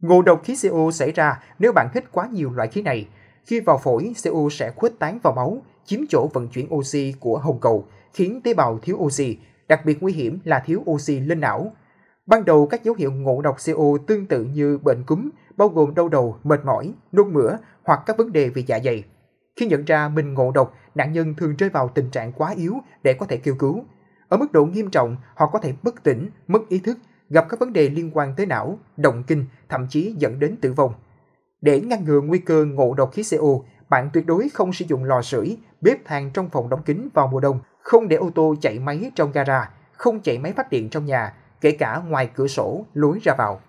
Ngộ 0.00 0.22
độc 0.22 0.44
khí 0.44 0.56
CO 0.62 0.90
xảy 0.90 1.12
ra 1.12 1.42
nếu 1.58 1.72
bạn 1.72 1.88
hít 1.94 2.12
quá 2.12 2.28
nhiều 2.32 2.52
loại 2.52 2.68
khí 2.68 2.82
này. 2.82 3.08
Khi 3.46 3.60
vào 3.60 3.78
phổi, 3.78 4.12
CO 4.24 4.48
sẽ 4.50 4.70
khuếch 4.70 4.98
tán 4.98 5.18
vào 5.22 5.34
máu, 5.36 5.62
chiếm 5.84 6.00
chỗ 6.08 6.28
vận 6.32 6.48
chuyển 6.48 6.74
oxy 6.74 7.14
của 7.20 7.38
hồng 7.38 7.60
cầu, 7.60 7.84
khiến 8.12 8.40
tế 8.44 8.54
bào 8.54 8.78
thiếu 8.82 8.96
oxy, 8.96 9.36
đặc 9.68 9.84
biệt 9.84 10.02
nguy 10.02 10.12
hiểm 10.12 10.38
là 10.44 10.62
thiếu 10.66 10.82
oxy 10.90 11.20
lên 11.20 11.40
não. 11.40 11.72
Ban 12.26 12.44
đầu 12.44 12.66
các 12.66 12.84
dấu 12.84 12.94
hiệu 12.94 13.12
ngộ 13.12 13.42
độc 13.42 13.56
CO 13.66 13.98
tương 14.06 14.26
tự 14.26 14.44
như 14.44 14.78
bệnh 14.78 15.02
cúm, 15.06 15.30
bao 15.56 15.68
gồm 15.68 15.94
đau 15.94 16.08
đầu, 16.08 16.36
mệt 16.44 16.64
mỏi, 16.64 16.92
nôn 17.12 17.32
mửa 17.32 17.56
hoặc 17.84 18.00
các 18.06 18.18
vấn 18.18 18.32
đề 18.32 18.48
về 18.48 18.62
dạ 18.66 18.78
dày. 18.84 19.04
Khi 19.56 19.66
nhận 19.66 19.84
ra 19.84 20.08
mình 20.08 20.34
ngộ 20.34 20.50
độc, 20.54 20.74
nạn 20.94 21.12
nhân 21.12 21.34
thường 21.34 21.56
rơi 21.56 21.70
vào 21.70 21.88
tình 21.88 22.10
trạng 22.10 22.32
quá 22.32 22.54
yếu 22.56 22.74
để 23.02 23.14
có 23.14 23.26
thể 23.26 23.36
kêu 23.36 23.54
cứu. 23.58 23.84
Ở 24.28 24.36
mức 24.36 24.52
độ 24.52 24.64
nghiêm 24.64 24.90
trọng, 24.90 25.16
họ 25.34 25.46
có 25.46 25.58
thể 25.58 25.74
bất 25.82 26.02
tỉnh, 26.02 26.30
mất 26.48 26.68
ý 26.68 26.78
thức, 26.78 26.98
gặp 27.30 27.46
các 27.48 27.60
vấn 27.60 27.72
đề 27.72 27.88
liên 27.88 28.10
quan 28.14 28.34
tới 28.36 28.46
não, 28.46 28.78
động 28.96 29.22
kinh, 29.26 29.44
thậm 29.68 29.86
chí 29.90 30.14
dẫn 30.18 30.38
đến 30.38 30.56
tử 30.60 30.72
vong. 30.72 30.92
Để 31.60 31.80
ngăn 31.80 32.04
ngừa 32.04 32.20
nguy 32.20 32.38
cơ 32.38 32.64
ngộ 32.64 32.94
độc 32.94 33.12
khí 33.12 33.22
CO, 33.30 33.60
bạn 33.88 34.10
tuyệt 34.12 34.26
đối 34.26 34.48
không 34.48 34.72
sử 34.72 34.84
dụng 34.88 35.04
lò 35.04 35.22
sưởi, 35.22 35.56
bếp 35.80 36.04
than 36.04 36.30
trong 36.30 36.48
phòng 36.50 36.68
đóng 36.68 36.82
kín 36.82 37.08
vào 37.14 37.26
mùa 37.26 37.40
đông, 37.40 37.60
không 37.82 38.08
để 38.08 38.16
ô 38.16 38.30
tô 38.34 38.54
chạy 38.62 38.78
máy 38.78 39.10
trong 39.16 39.32
gara, 39.32 39.70
không 39.92 40.20
chạy 40.20 40.38
máy 40.38 40.52
phát 40.56 40.70
điện 40.70 40.88
trong 40.90 41.06
nhà, 41.06 41.34
kể 41.60 41.70
cả 41.70 42.02
ngoài 42.08 42.30
cửa 42.34 42.46
sổ, 42.46 42.84
lối 42.94 43.18
ra 43.22 43.34
vào. 43.38 43.60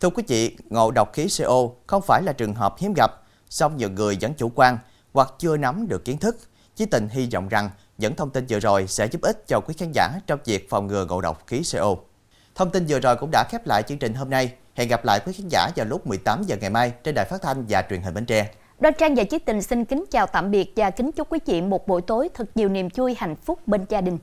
Thưa 0.00 0.10
quý 0.10 0.22
vị, 0.28 0.56
ngộ 0.70 0.90
độc 0.90 1.12
khí 1.12 1.28
CO 1.38 1.70
không 1.86 2.02
phải 2.06 2.22
là 2.22 2.32
trường 2.32 2.54
hợp 2.54 2.74
hiếm 2.78 2.92
gặp, 2.96 3.10
song 3.48 3.76
nhiều 3.76 3.90
người 3.90 4.18
vẫn 4.20 4.34
chủ 4.34 4.50
quan 4.54 4.78
hoặc 5.12 5.28
chưa 5.38 5.56
nắm 5.56 5.88
được 5.88 6.04
kiến 6.04 6.18
thức. 6.18 6.36
Chí 6.74 6.86
tình 6.86 7.08
hy 7.08 7.28
vọng 7.32 7.48
rằng 7.48 7.70
những 7.98 8.16
thông 8.16 8.30
tin 8.30 8.46
vừa 8.48 8.60
rồi 8.60 8.86
sẽ 8.86 9.06
giúp 9.06 9.22
ích 9.22 9.44
cho 9.46 9.60
quý 9.60 9.74
khán 9.78 9.92
giả 9.94 10.10
trong 10.26 10.38
việc 10.44 10.70
phòng 10.70 10.86
ngừa 10.86 11.04
ngộ 11.04 11.20
độc 11.20 11.46
khí 11.46 11.62
CO. 11.72 11.96
Thông 12.54 12.70
tin 12.70 12.86
vừa 12.88 13.00
rồi 13.00 13.16
cũng 13.16 13.30
đã 13.32 13.44
khép 13.50 13.66
lại 13.66 13.82
chương 13.82 13.98
trình 13.98 14.14
hôm 14.14 14.30
nay. 14.30 14.52
Hẹn 14.78 14.88
gặp 14.88 15.04
lại 15.04 15.20
quý 15.26 15.32
khán 15.32 15.48
giả 15.48 15.70
vào 15.76 15.86
lúc 15.86 16.06
18 16.06 16.42
giờ 16.42 16.56
ngày 16.60 16.70
mai 16.70 16.92
trên 17.04 17.14
đài 17.14 17.24
phát 17.24 17.42
thanh 17.42 17.64
và 17.68 17.82
truyền 17.90 18.02
hình 18.02 18.14
Bến 18.14 18.24
Tre. 18.24 18.48
Đoan 18.80 18.94
Trang 18.98 19.14
và 19.14 19.24
Chí 19.24 19.38
Tình 19.38 19.62
xin 19.62 19.84
kính 19.84 20.04
chào 20.10 20.26
tạm 20.26 20.50
biệt 20.50 20.72
và 20.76 20.90
kính 20.90 21.12
chúc 21.12 21.32
quý 21.32 21.38
chị 21.38 21.60
một 21.60 21.88
buổi 21.88 22.02
tối 22.02 22.28
thật 22.34 22.48
nhiều 22.54 22.68
niềm 22.68 22.88
vui, 22.96 23.14
hạnh 23.18 23.36
phúc 23.36 23.58
bên 23.66 23.84
gia 23.88 24.00
đình. 24.00 24.18